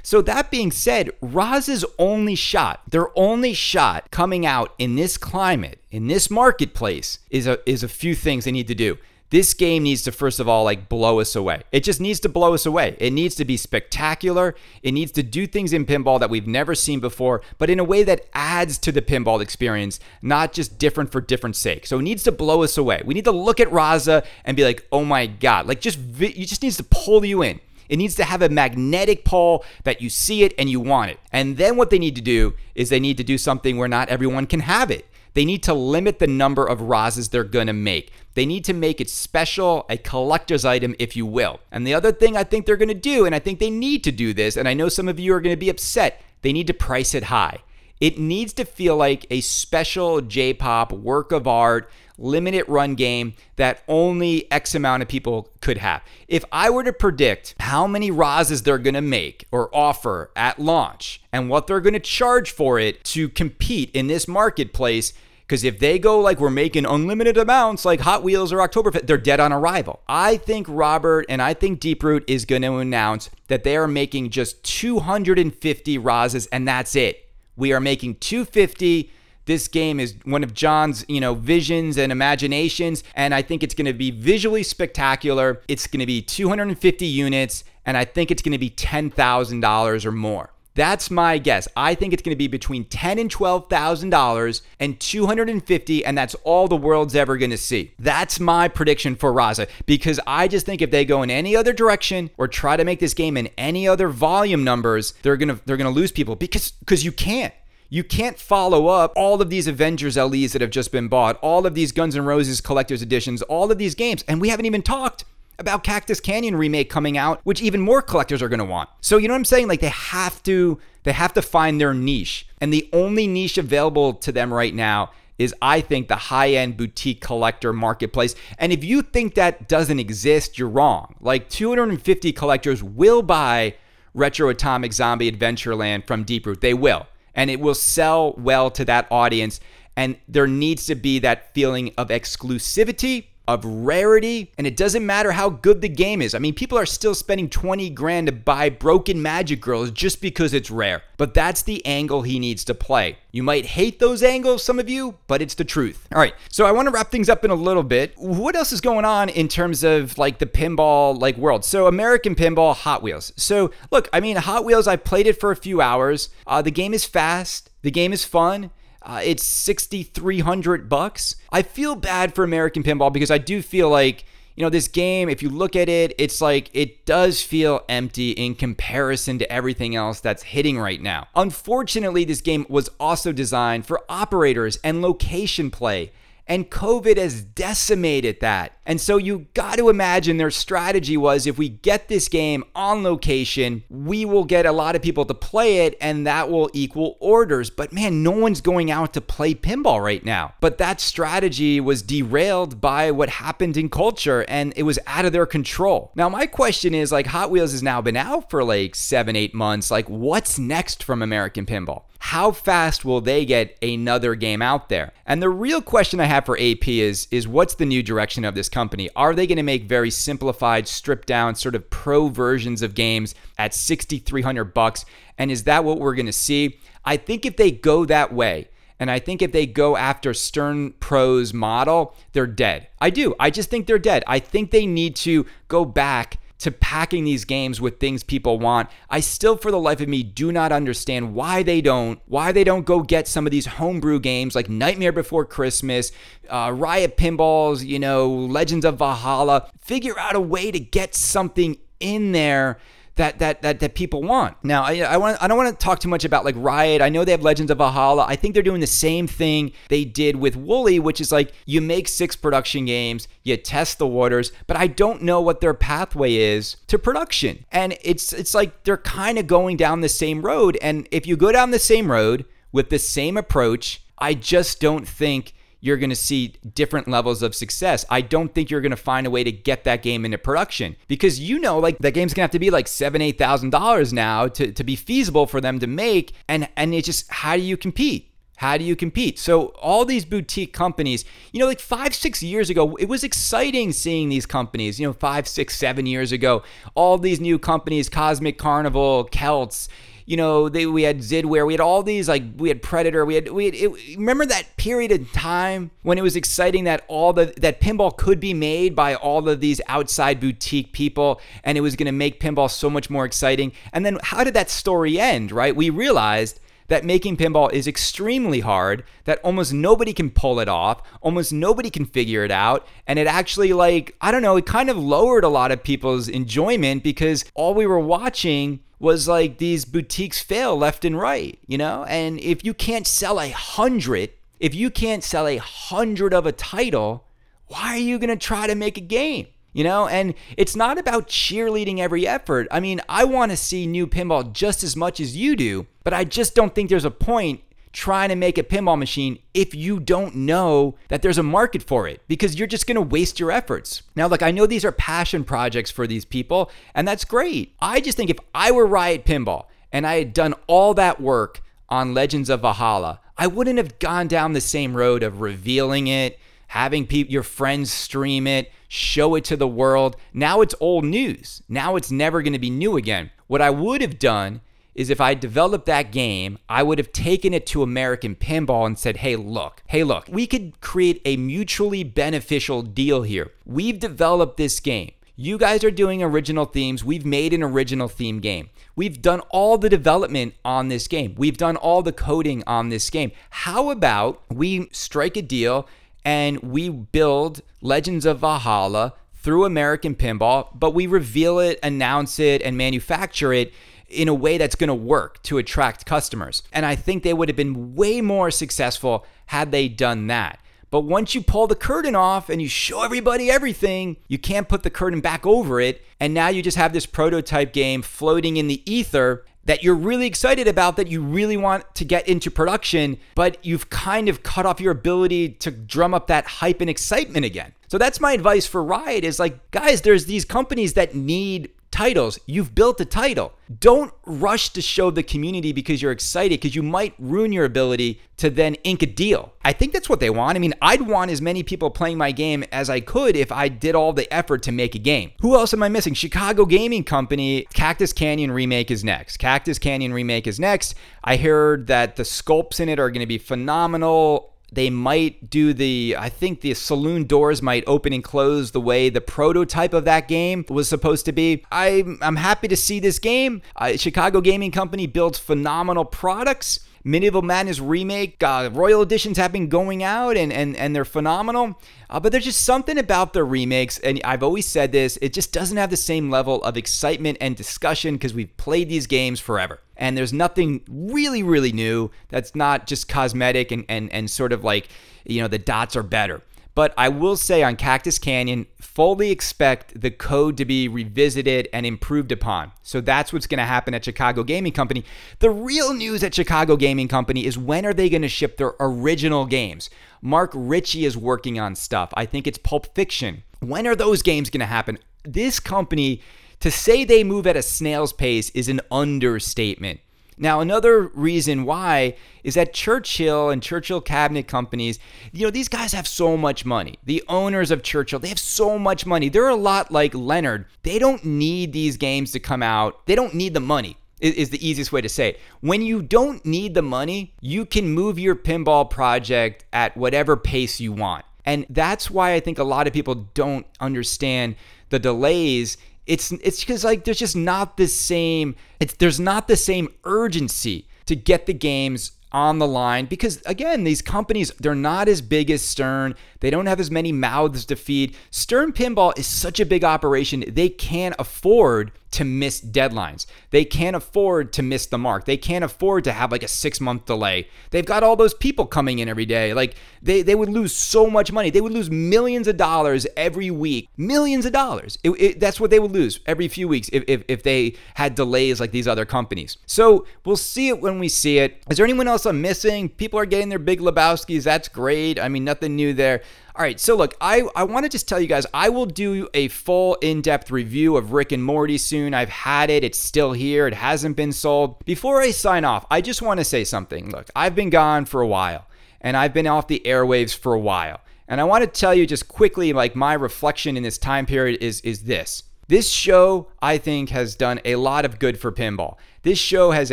[0.03, 5.81] So that being said, Roz's only shot, their only shot coming out in this climate,
[5.91, 8.97] in this marketplace, is a is a few things they need to do.
[9.31, 11.63] This game needs to first of all like blow us away.
[11.71, 12.97] It just needs to blow us away.
[12.99, 14.57] It needs to be spectacular.
[14.83, 17.85] It needs to do things in pinball that we've never seen before, but in a
[17.85, 21.87] way that adds to the pinball experience, not just different for different sake.
[21.87, 23.03] So it needs to blow us away.
[23.05, 26.45] We need to look at Raza and be like, "Oh my god." Like just you
[26.45, 27.61] just needs to pull you in.
[27.89, 31.21] It needs to have a magnetic pull that you see it and you want it.
[31.33, 34.09] And then what they need to do is they need to do something where not
[34.09, 35.07] everyone can have it.
[35.35, 38.13] They need to limit the number of Razas they're to make.
[38.35, 41.61] They need to make it special, a collector's item, if you will.
[41.71, 44.13] And the other thing I think they're to do, and I think they need to
[44.13, 46.75] do this, and I know some of you are to be upset, they need to
[46.75, 47.59] price it high.
[48.01, 51.91] It needs to feel like a special J pop work of art,
[52.21, 56.03] limited run game that only X amount of people could have.
[56.29, 60.59] If I were to predict how many Razas they're going to make or offer at
[60.59, 65.13] launch and what they're going to charge for it to compete in this marketplace,
[65.47, 69.19] because if they go like we're making unlimited amounts like Hot Wheels or Oktoberfest, they're
[69.19, 70.01] dead on arrival.
[70.09, 74.31] I think Robert and I think Deeproot is going to announce that they are making
[74.31, 77.29] just 250 Razas and that's it.
[77.57, 79.11] We are making 250
[79.47, 83.75] this game is one of John's, you know, visions and imaginations and I think it's
[83.75, 85.63] going to be visually spectacular.
[85.69, 90.13] It's going to be 250 units and I think it's going to be $10,000 or
[90.13, 90.51] more.
[90.75, 91.67] That's my guess.
[91.77, 95.49] I think it's going to be between ten and twelve thousand dollars and two hundred
[95.49, 97.93] and fifty, and that's all the world's ever going to see.
[97.99, 101.73] That's my prediction for Raza because I just think if they go in any other
[101.73, 105.77] direction or try to make this game in any other volume numbers, they're gonna they're
[105.77, 107.53] gonna lose people because because you can't.
[107.93, 111.67] You can't follow up all of these Avengers LEs that have just been bought, all
[111.67, 114.81] of these Guns N' Roses collector's editions, all of these games, and we haven't even
[114.81, 115.25] talked
[115.59, 118.89] about Cactus Canyon remake coming out, which even more collectors are going to want.
[119.01, 119.67] So you know what I'm saying?
[119.67, 122.47] Like they have to they have to find their niche.
[122.61, 127.21] And the only niche available to them right now is I think the high-end boutique
[127.21, 128.37] collector marketplace.
[128.59, 131.17] And if you think that doesn't exist, you're wrong.
[131.21, 133.75] Like 250 collectors will buy
[134.15, 136.61] Retro Atomic Zombie Adventureland from Deeproot.
[136.61, 137.09] They will.
[137.35, 139.61] And it will sell well to that audience.
[139.97, 145.33] And there needs to be that feeling of exclusivity of rarity, and it doesn't matter
[145.33, 146.35] how good the game is.
[146.35, 150.55] I mean, people are still spending 20 grand to buy Broken Magic Girls just because
[150.55, 151.03] it's rare.
[151.17, 153.19] But that's the angle he needs to play.
[153.33, 156.07] You might hate those angles, some of you, but it's the truth.
[156.15, 158.15] All right, so I want to wrap things up in a little bit.
[158.17, 161.65] What else is going on in terms of like the pinball like world?
[161.65, 163.33] So American Pinball, Hot Wheels.
[163.37, 164.87] So look, I mean, Hot Wheels.
[164.87, 166.31] I've played it for a few hours.
[166.47, 167.71] Uh, the game is fast.
[167.83, 168.71] The game is fun.
[169.03, 171.37] Uh, it's 6300 bucks.
[171.51, 174.25] I feel bad for American Pinball because I do feel like
[174.57, 178.33] you know this game if you look at it it's like it does feel empty
[178.33, 181.29] in comparison to everything else that's hitting right now.
[181.35, 186.13] Unfortunately, this game was also designed for operators and location play
[186.51, 188.73] and COVID has decimated that.
[188.87, 193.03] And so you got to imagine their strategy was if we get this game on
[193.03, 197.17] location, we will get a lot of people to play it and that will equal
[197.21, 197.71] orders.
[197.71, 200.55] But man, no one's going out to play pinball right now.
[200.61, 205.33] But that strategy was derailed by what happened in culture and it was out of
[205.33, 206.11] their control.
[206.15, 209.55] Now, my question is like Hot Wheels has now been out for like seven, eight
[209.55, 209.91] months.
[209.91, 212.05] Like, what's next from American Pinball?
[212.23, 215.13] How fast will they get another game out there?
[215.27, 218.55] And the real question I have for AP is is what's the new direction of
[218.55, 218.80] this company?
[219.17, 223.35] Are they going to make very simplified, stripped down sort of pro versions of games
[223.59, 225.05] at 6300 bucks?
[225.37, 226.79] And is that what we're going to see?
[227.05, 230.93] I think if they go that way, and I think if they go after Stern
[231.01, 232.89] Pro's model, they're dead.
[233.01, 233.35] I do.
[233.41, 234.23] I just think they're dead.
[234.27, 238.89] I think they need to go back to packing these games with things people want.
[239.09, 242.65] I still for the life of me do not understand why they don't why they
[242.65, 246.13] don't go get some of these homebrew games like Nightmare Before Christmas,
[246.49, 249.71] uh, Riot Pinballs, you know, Legends of Valhalla.
[249.81, 252.79] Figure out a way to get something in there
[253.17, 254.57] that that that that people want.
[254.63, 257.03] Now, I, I want I don't want to talk too much about like Riot.
[257.03, 258.25] I know they have Legends of Valhalla.
[258.27, 261.81] I think they're doing the same thing they did with Wooly, which is like you
[261.81, 266.35] make six production games, you test the waters, but I don't know what their pathway
[266.35, 267.65] is to production.
[267.73, 270.79] And it's it's like they're kind of going down the same road.
[270.81, 275.07] And if you go down the same road with the same approach, I just don't
[275.09, 278.05] think you're going to see different levels of success.
[278.11, 280.97] I don't think you're going to find a way to get that game into production
[281.09, 283.71] because you know, like that game's going to have to be like seven, eight thousand
[283.71, 286.35] dollars now to, to be feasible for them to make.
[286.49, 288.31] And and it just how do you compete?
[288.61, 289.39] How do you compete?
[289.39, 293.91] So, all these boutique companies, you know, like five, six years ago, it was exciting
[293.91, 296.63] seeing these companies, you know, five, six, seven years ago,
[296.95, 299.89] all these new companies, Cosmic Carnival, Celts,
[300.31, 303.35] you know, they, we had Zidware, we had all these like we had Predator, we
[303.35, 307.33] had we had, it, remember that period of time when it was exciting that all
[307.33, 311.81] the that pinball could be made by all of these outside boutique people and it
[311.81, 313.73] was going to make pinball so much more exciting.
[313.93, 315.75] And then how did that story end, right?
[315.75, 316.61] We realized
[316.91, 321.89] that making pinball is extremely hard, that almost nobody can pull it off, almost nobody
[321.89, 325.45] can figure it out, and it actually like, I don't know, it kind of lowered
[325.45, 330.77] a lot of people's enjoyment because all we were watching was like these boutiques fail
[330.77, 332.05] left and right, you know?
[332.09, 336.53] And if you can't sell a hundred, if you can't sell a hundred of a
[336.53, 337.25] title,
[337.69, 339.47] why are you gonna try to make a game?
[339.73, 342.67] You know, and it's not about cheerleading every effort.
[342.73, 346.13] I mean, I want to see new pinball just as much as you do, but
[346.13, 347.61] I just don't think there's a point
[347.93, 352.07] trying to make a pinball machine if you don't know that there's a market for
[352.07, 354.03] it because you're just going to waste your efforts.
[354.15, 357.75] Now, look, I know these are passion projects for these people, and that's great.
[357.81, 361.63] I just think if I were Riot Pinball and I had done all that work
[361.89, 366.39] on Legends of Valhalla, I wouldn't have gone down the same road of revealing it,
[366.71, 370.15] having people, your friends stream it, show it to the world.
[370.33, 371.63] Now it's old news.
[371.69, 373.31] Now it's never going to be new again.
[373.49, 374.61] What I would have done
[374.95, 378.97] is if I developed that game, I would have taken it to American Pinball and
[378.97, 383.51] said, hey, look, hey, look, we could create a mutually beneficial deal here.
[383.67, 385.11] We've developed this game.
[385.35, 387.03] You guys are doing original themes.
[387.03, 388.69] We've made an original theme game.
[388.95, 391.35] We've done all the development on this game.
[391.37, 393.33] We've done all the coding on this game.
[393.49, 395.89] How about we strike a deal
[396.25, 402.61] and we build Legends of Valhalla through American Pinball, but we reveal it, announce it,
[402.63, 403.73] and manufacture it
[404.09, 406.63] in a way that's going to work to attract customers.
[406.73, 410.61] And I think they would have been way more successful had they done that.
[410.91, 414.83] But once you pull the curtain off and you show everybody everything, you can't put
[414.83, 416.05] the curtain back over it.
[416.19, 420.27] And now you just have this prototype game floating in the ether that you're really
[420.27, 424.67] excited about, that you really want to get into production, but you've kind of cut
[424.67, 427.73] off your ability to drum up that hype and excitement again.
[427.89, 432.39] So that's my advice for Riot is like, guys, there's these companies that need titles.
[432.47, 433.53] You've built a title.
[433.79, 438.21] Don't rush to show the community because you're excited because you might ruin your ability
[438.39, 439.53] to then ink a deal.
[439.65, 440.57] I think that's what they want.
[440.57, 443.69] I mean, I'd want as many people playing my game as I could if I
[443.69, 445.33] did all the effort to make a game.
[445.41, 446.15] Who else am I missing?
[446.15, 449.37] Chicago Gaming Company, Cactus Canyon Remake is next.
[449.37, 450.95] Cactus Canyon Remake is next.
[451.23, 455.73] I heard that the sculpts in it are going to be phenomenal they might do
[455.73, 460.05] the i think the saloon doors might open and close the way the prototype of
[460.05, 464.41] that game was supposed to be i'm, I'm happy to see this game uh, chicago
[464.41, 470.37] gaming company builds phenomenal products Medieval Madness remake, uh, Royal Editions have been going out
[470.37, 471.81] and, and, and they're phenomenal.
[472.11, 475.53] Uh, but there's just something about the remakes, and I've always said this, it just
[475.53, 479.81] doesn't have the same level of excitement and discussion because we've played these games forever.
[480.01, 484.65] And there's nothing really, really new that's not just cosmetic and, and, and sort of
[484.65, 484.89] like,
[485.25, 486.43] you know, the dots are better.
[486.75, 491.85] But I will say on Cactus Canyon, fully expect the code to be revisited and
[491.85, 492.73] improved upon.
[492.83, 495.05] So that's what's going to happen at Chicago Gaming Company.
[495.41, 498.75] The real news at Chicago Gaming Company is when are they going to ship their
[498.79, 499.91] original games?
[500.23, 502.11] Mark Ritchie is working on stuff.
[502.15, 503.43] I think it's Pulp Fiction.
[503.59, 504.99] When are those games going to happen?
[505.25, 506.23] This company,
[506.61, 510.01] to say they move at a snail's pace is an understatement.
[510.41, 514.99] Now, another reason why is that Churchill and Churchill Cabinet Companies,
[515.33, 516.99] you know, these guys have so much money.
[517.05, 519.29] The owners of Churchill, they have so much money.
[519.29, 520.65] They're a lot like Leonard.
[520.83, 523.97] They don't need these games to come out, they don't need the money.
[524.21, 525.41] Is the easiest way to say it.
[525.63, 530.79] When you don't need the money, you can move your pinball project at whatever pace
[530.79, 531.25] you want.
[531.47, 534.57] And that's why I think a lot of people don't understand
[534.91, 535.79] the delays
[536.11, 540.89] it's it's because like there's just not the same it's there's not the same urgency
[541.07, 545.51] to get the games on the line because again these companies they're not as big
[545.51, 546.15] as stern.
[546.41, 548.17] They don't have as many mouths to feed.
[548.31, 550.45] Stern pinball is such a big operation.
[550.47, 553.27] They can't afford to miss deadlines.
[553.51, 555.25] They can't afford to miss the mark.
[555.25, 557.49] They can't afford to have like a six month delay.
[557.71, 559.55] They've got all those people coming in every day.
[559.55, 561.51] Like they, they would lose so much money.
[561.51, 563.89] They would lose millions of dollars every week.
[563.97, 564.99] Millions of dollars.
[565.05, 568.15] It, it, that's what they would lose every few weeks if, if, if they had
[568.15, 569.59] delays like these other companies.
[569.67, 571.63] So we'll see it when we see it.
[571.71, 572.89] Is there anyone else I'm missing?
[572.89, 574.43] People are getting their big Lebowskis.
[574.43, 575.21] That's great.
[575.21, 576.23] I mean, nothing new there.
[576.61, 579.31] All right, so look, I, I want to just tell you guys, I will do
[579.33, 582.13] a full in depth review of Rick and Morty soon.
[582.13, 584.85] I've had it, it's still here, it hasn't been sold.
[584.85, 587.11] Before I sign off, I just want to say something.
[587.11, 588.67] Look, I've been gone for a while,
[589.01, 591.01] and I've been off the airwaves for a while.
[591.27, 594.63] And I want to tell you just quickly, like my reflection in this time period
[594.63, 595.45] is, is this.
[595.71, 598.97] This show, I think, has done a lot of good for pinball.
[599.23, 599.93] This show has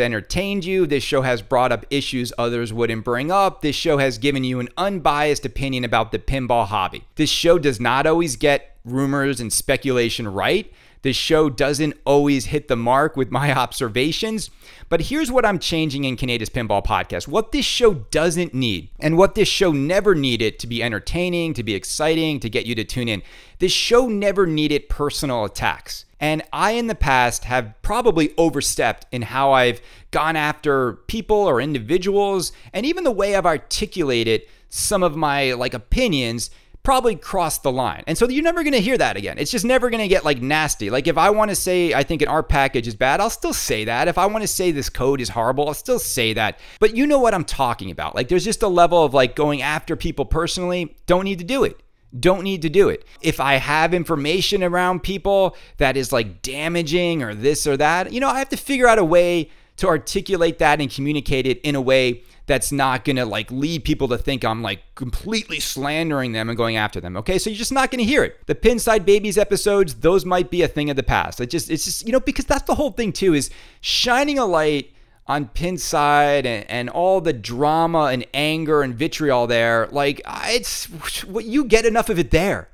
[0.00, 0.88] entertained you.
[0.88, 3.62] This show has brought up issues others wouldn't bring up.
[3.62, 7.04] This show has given you an unbiased opinion about the pinball hobby.
[7.14, 10.72] This show does not always get rumors and speculation right.
[11.02, 14.50] This show doesn't always hit the mark with my observations,
[14.88, 17.28] but here's what I'm changing in Kaneda's Pinball Podcast.
[17.28, 21.62] What this show doesn't need, and what this show never needed to be entertaining, to
[21.62, 23.22] be exciting, to get you to tune in,
[23.58, 26.04] this show never needed personal attacks.
[26.20, 29.80] And I, in the past, have probably overstepped in how I've
[30.10, 35.74] gone after people or individuals, and even the way I've articulated some of my like
[35.74, 36.50] opinions
[36.88, 38.02] probably crossed the line.
[38.06, 39.36] And so you're never going to hear that again.
[39.36, 40.88] It's just never going to get like nasty.
[40.88, 43.52] Like if I want to say I think an art package is bad, I'll still
[43.52, 44.08] say that.
[44.08, 46.58] If I want to say this code is horrible, I'll still say that.
[46.80, 48.14] But you know what I'm talking about.
[48.14, 51.62] Like there's just a level of like going after people personally, don't need to do
[51.62, 51.78] it.
[52.18, 53.04] Don't need to do it.
[53.20, 58.20] If I have information around people that is like damaging or this or that, you
[58.20, 61.74] know, I have to figure out a way to articulate that and communicate it in
[61.74, 66.48] a way that's not gonna like lead people to think I'm like completely slandering them
[66.48, 67.16] and going after them.
[67.18, 68.44] Okay, so you're just not gonna hear it.
[68.46, 71.40] The Pinside Babies episodes, those might be a thing of the past.
[71.40, 74.46] It just, it's just, you know, because that's the whole thing too, is shining a
[74.46, 74.92] light
[75.28, 79.86] on Pinside and, and all the drama and anger and vitriol there.
[79.92, 80.86] Like it's
[81.24, 82.70] what you get enough of it there.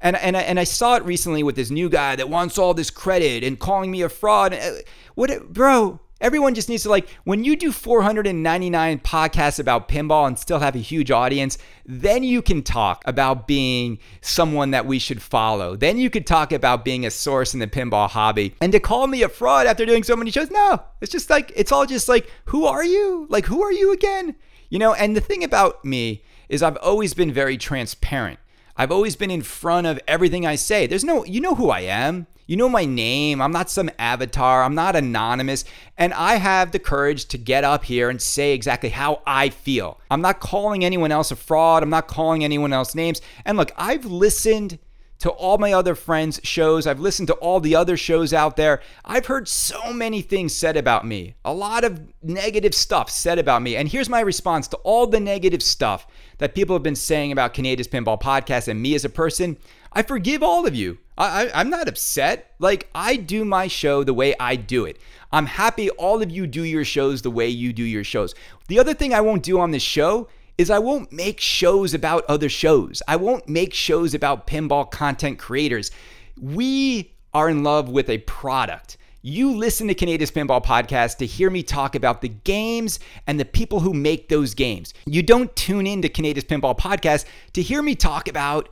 [0.00, 2.90] And, and, and I saw it recently with this new guy that wants all this
[2.90, 4.54] credit and calling me a fraud.
[4.54, 4.72] Uh,
[5.16, 6.00] what, bro?
[6.20, 10.74] Everyone just needs to like when you do 499 podcasts about pinball and still have
[10.74, 15.76] a huge audience, then you can talk about being someone that we should follow.
[15.76, 18.56] Then you could talk about being a source in the pinball hobby.
[18.60, 20.82] And to call me a fraud after doing so many shows, no.
[21.00, 23.26] It's just like it's all just like who are you?
[23.30, 24.34] Like who are you again?
[24.70, 28.40] You know, and the thing about me is I've always been very transparent.
[28.78, 30.86] I've always been in front of everything I say.
[30.86, 32.28] There's no, you know who I am.
[32.46, 33.42] You know my name.
[33.42, 34.62] I'm not some avatar.
[34.62, 35.64] I'm not anonymous.
[35.98, 40.00] And I have the courage to get up here and say exactly how I feel.
[40.12, 41.82] I'm not calling anyone else a fraud.
[41.82, 43.20] I'm not calling anyone else names.
[43.44, 44.78] And look, I've listened
[45.18, 46.86] to all my other friends' shows.
[46.86, 48.80] I've listened to all the other shows out there.
[49.04, 53.62] I've heard so many things said about me, a lot of negative stuff said about
[53.62, 53.76] me.
[53.76, 56.06] And here's my response to all the negative stuff
[56.38, 59.58] that people have been saying about Kaneda's Pinball Podcast and me as a person.
[59.92, 60.98] I forgive all of you.
[61.16, 62.54] I, am not upset.
[62.60, 64.98] Like, I do my show the way I do it.
[65.32, 68.34] I'm happy all of you do your shows the way you do your shows.
[68.68, 72.24] The other thing I won't do on this show is I won't make shows about
[72.28, 73.00] other shows.
[73.06, 75.92] I won't make shows about pinball content creators.
[76.38, 78.96] We are in love with a product.
[79.22, 83.44] You listen to Kaneda's Pinball Podcast to hear me talk about the games and the
[83.44, 84.94] people who make those games.
[85.06, 88.68] You don't tune in to Kaneda's Pinball Podcast to hear me talk about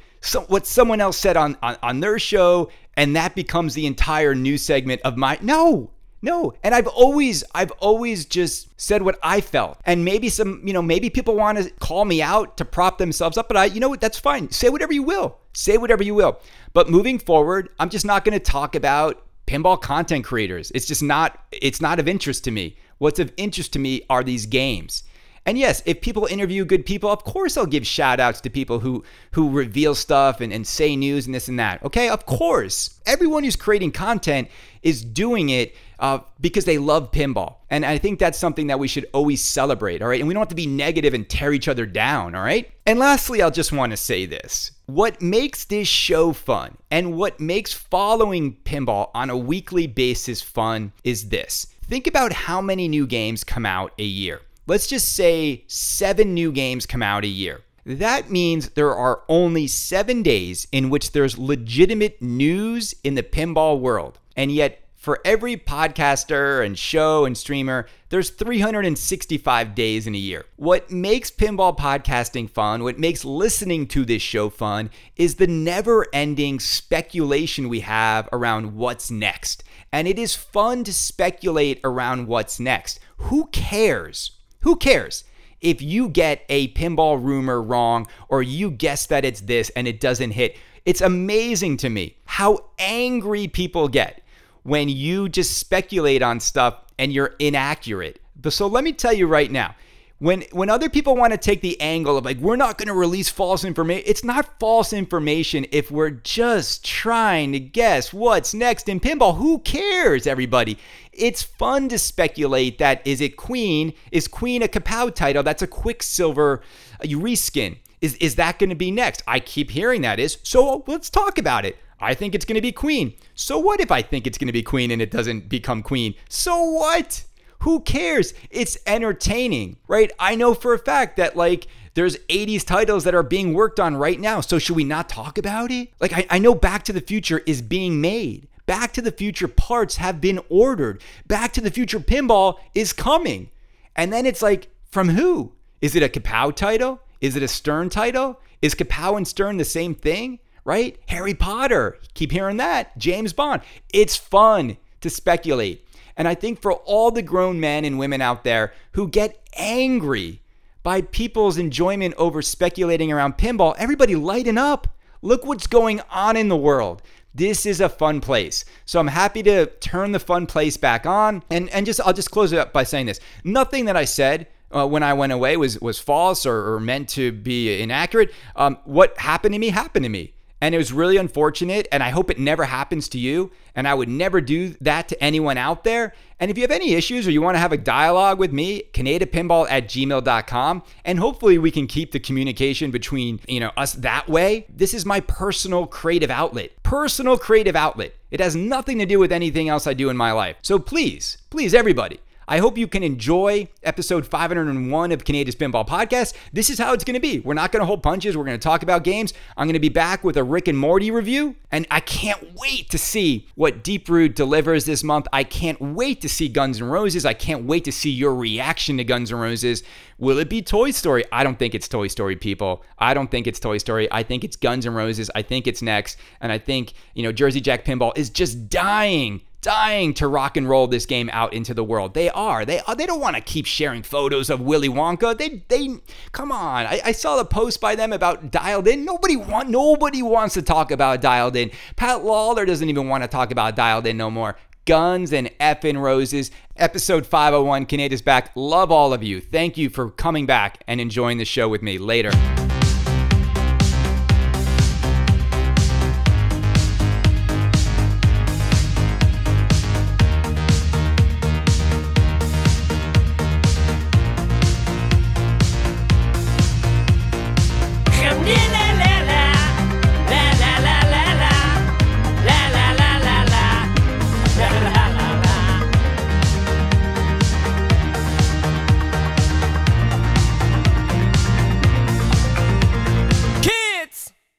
[0.49, 4.63] what someone else said on, on, on their show, and that becomes the entire news
[4.63, 5.39] segment of my.
[5.43, 5.91] No,
[6.23, 6.55] no.
[6.63, 9.79] And I've always, I've always just said what I felt.
[9.85, 13.37] And maybe some, you know, maybe people want to call me out to prop themselves
[13.37, 14.51] up, but I, you know what, that's fine.
[14.51, 15.39] Say whatever you will.
[15.53, 16.41] Say whatever you will.
[16.73, 20.73] But moving forward, I'm just not going to talk about pinball content creators.
[20.75, 22.77] It's just not, it's not of interest to me.
[22.99, 25.05] What's of interest to me are these games.
[25.47, 28.81] And yes, if people interview good people, of course I'll give shout outs to people
[28.81, 31.85] who who reveal stuff and, and say news and this and that.
[31.85, 33.01] Okay, of course.
[33.07, 34.49] Everyone who's creating content
[34.83, 37.57] is doing it uh, because they love pinball.
[37.71, 40.21] And I think that's something that we should always celebrate, all right?
[40.21, 42.71] And we don't have to be negative and tear each other down, all right?
[42.87, 44.73] And lastly, I'll just want to say this.
[44.87, 50.93] What makes this show fun and what makes following pinball on a weekly basis fun
[51.05, 51.67] is this.
[51.83, 56.53] Think about how many new games come out a year let's just say seven new
[56.53, 57.63] games come out a year.
[57.85, 63.79] That means there are only seven days in which there's legitimate news in the pinball
[63.79, 64.19] world.
[64.37, 70.45] And yet, for every podcaster and show and streamer, there's 365 days in a year.
[70.57, 76.09] What makes pinball podcasting fun, what makes listening to this show fun, is the never
[76.13, 79.63] ending speculation we have around what's next.
[79.93, 82.99] And it is fun to speculate around what's next.
[83.19, 84.33] Who cares
[84.63, 85.23] who cares?
[85.61, 90.01] If you get a pinball rumor wrong or you guess that it's this and it
[90.01, 94.23] doesn't hit, it's amazing to me how angry people get
[94.67, 98.21] when you just speculate on stuff and you're inaccurate.
[98.49, 99.75] So let me tell you right now
[100.19, 102.95] when when other people want to take the angle of like we're not going to
[102.95, 108.89] release false information it's not false information if we're just trying to guess what's next
[108.89, 109.37] in pinball.
[109.37, 110.79] Who cares everybody?
[111.13, 113.93] It's fun to speculate that is it queen?
[114.11, 115.43] Is queen a kapow title?
[115.43, 116.63] That's a quicksilver
[117.01, 117.79] uh, a reskin.
[118.01, 119.23] Is is that going to be next?
[119.27, 120.39] I keep hearing that is.
[120.43, 123.15] So let's talk about it I think it's going to be Queen.
[123.35, 126.15] So what if I think it's going to be Queen and it doesn't become Queen?
[126.29, 127.25] So what?
[127.61, 128.35] Who cares?
[128.51, 130.11] It's entertaining, right?
[130.19, 133.97] I know for a fact that like there's 80s titles that are being worked on
[133.97, 134.43] right now.
[134.43, 135.89] So should we not talk about it?
[135.99, 138.49] Like I, I know Back to the Future is being made.
[138.67, 141.03] Back to the Future parts have been ordered.
[141.27, 143.49] Back to the Future Pinball is coming.
[143.95, 145.53] And then it's like, from who?
[145.81, 147.01] Is it a Kapow title?
[147.21, 148.41] Is it a Stern title?
[148.61, 150.39] Is Kapow and Stern the same thing?
[150.67, 150.99] Right?
[151.07, 151.97] Harry Potter.
[152.15, 152.99] Keep hearing that.
[152.99, 153.63] James Bond.
[153.95, 155.87] It's fun to speculate.
[156.17, 160.43] And I think for all the grown men and women out there who get angry
[160.83, 164.89] by people's enjoyment over speculating around pinball, everybody lighten up.
[165.23, 167.01] Look what's going on in the world.
[167.33, 168.65] This is a fun place.
[168.87, 171.45] So I'm happy to turn the fun place back on.
[171.49, 173.21] And and just I'll just close it up by saying this.
[173.45, 177.09] Nothing that I said uh, when I went away was was false or, or meant
[177.11, 178.33] to be inaccurate.
[178.57, 180.33] Um, what happened to me happened to me.
[180.61, 181.87] And it was really unfortunate.
[181.93, 183.51] And I hope it never happens to you.
[183.75, 186.15] And I would never do that to anyone out there.
[186.41, 188.85] And if you have any issues or you want to have a dialogue with me,
[188.93, 190.83] KanedaPinball at gmail.com.
[191.05, 194.67] And hopefully we can keep the communication between, you know, us that way.
[194.69, 196.71] This is my personal creative outlet.
[196.83, 198.15] Personal creative outlet.
[198.31, 200.57] It has nothing to do with anything else I do in my life.
[200.63, 206.33] So please, please, everybody, I hope you can enjoy episode 501 of Kaneda's Pinball Podcast.
[206.53, 207.41] This is how it's going to be.
[207.41, 208.37] We're not going to hold punches.
[208.37, 209.35] We're going to talk about games.
[209.57, 212.89] I'm going to be back with a Rick and Morty review, and I can't wait
[212.91, 215.27] to see what Deeproot delivers this month.
[215.33, 217.27] I can't wait to see Guns N' Roses.
[217.27, 219.83] I can't wait to see your reaction to Guns N' Roses.
[220.19, 221.25] Will it be Toy Story?
[221.33, 222.85] I don't think it's Toy Story, people.
[223.01, 224.07] I don't think it's Toy Story.
[224.13, 225.33] I think it's Guns N' Roses.
[225.35, 226.17] I think it's next.
[226.41, 230.69] And I think, you know, Jersey Jack Pinball is just dying dying to rock and
[230.69, 232.15] roll this game out into the world.
[232.15, 232.65] They are.
[232.65, 232.95] They are.
[232.95, 235.37] They don't want to keep sharing photos of Willy Wonka.
[235.37, 235.99] They they
[236.31, 236.87] come on.
[236.87, 239.05] I, I saw the post by them about Dialed In.
[239.05, 241.73] Nobody want nobody wants to talk about Dialed In.
[241.97, 244.57] Pat Lawlor doesn't even want to talk about Dialed In no more.
[244.85, 246.53] Guns and effing Roses.
[246.77, 248.53] Episode 501, Kaneda's back.
[248.55, 249.41] Love all of you.
[249.41, 251.99] Thank you for coming back and enjoying the show with me.
[251.99, 252.31] Later.